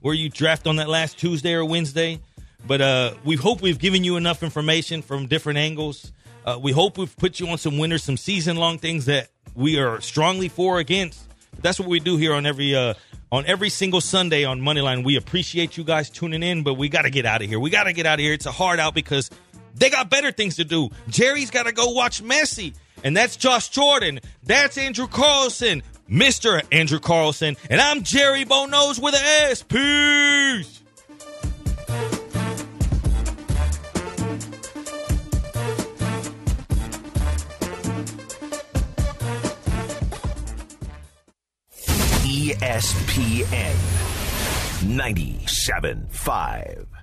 where 0.00 0.12
you 0.12 0.28
draft 0.28 0.66
on 0.66 0.74
that 0.76 0.88
last 0.88 1.18
Tuesday 1.18 1.54
or 1.54 1.64
Wednesday, 1.64 2.18
but 2.66 2.80
uh, 2.80 3.14
we 3.24 3.36
hope 3.36 3.62
we've 3.62 3.78
given 3.78 4.02
you 4.02 4.16
enough 4.16 4.42
information 4.42 5.02
from 5.02 5.28
different 5.28 5.60
angles. 5.60 6.10
Uh, 6.44 6.58
we 6.60 6.72
hope 6.72 6.98
we've 6.98 7.16
put 7.16 7.38
you 7.38 7.46
on 7.46 7.56
some 7.56 7.78
winners, 7.78 8.02
some 8.02 8.16
season 8.16 8.56
long 8.56 8.78
things 8.78 9.04
that 9.04 9.28
we 9.54 9.78
are 9.78 10.00
strongly 10.00 10.48
for 10.48 10.78
or 10.78 10.80
against. 10.80 11.28
That's 11.62 11.78
what 11.78 11.88
we 11.88 12.00
do 12.00 12.16
here 12.16 12.34
on 12.34 12.44
every 12.44 12.74
uh, 12.74 12.94
on 13.30 13.46
every 13.46 13.70
single 13.70 14.00
Sunday 14.00 14.44
on 14.44 14.60
Moneyline. 14.60 15.04
We 15.04 15.14
appreciate 15.14 15.76
you 15.76 15.84
guys 15.84 16.10
tuning 16.10 16.42
in, 16.42 16.64
but 16.64 16.74
we 16.74 16.88
got 16.88 17.02
to 17.02 17.10
get 17.10 17.24
out 17.24 17.40
of 17.40 17.48
here. 17.48 17.60
We 17.60 17.70
got 17.70 17.84
to 17.84 17.92
get 17.92 18.04
out 18.04 18.14
of 18.14 18.20
here. 18.20 18.32
It's 18.32 18.46
a 18.46 18.50
hard 18.52 18.80
out 18.80 18.96
because 18.96 19.30
they 19.74 19.90
got 19.90 20.10
better 20.10 20.32
things 20.32 20.56
to 20.56 20.64
do. 20.64 20.90
Jerry's 21.08 21.50
got 21.50 21.66
to 21.66 21.72
go 21.72 21.90
watch 21.90 22.22
Messi, 22.22 22.74
and 23.02 23.16
that's 23.16 23.36
Josh 23.36 23.68
Jordan. 23.68 24.20
That's 24.42 24.78
Andrew 24.78 25.06
Carlson, 25.06 25.82
Mister 26.08 26.62
Andrew 26.70 27.00
Carlson, 27.00 27.56
and 27.68 27.80
I'm 27.80 28.02
Jerry 28.02 28.44
Bonos 28.44 29.00
with 29.00 29.14
an 29.14 29.50
S. 29.50 29.62
Peace. 29.62 30.80
ESPN 42.24 43.74
97.5. 44.84 46.93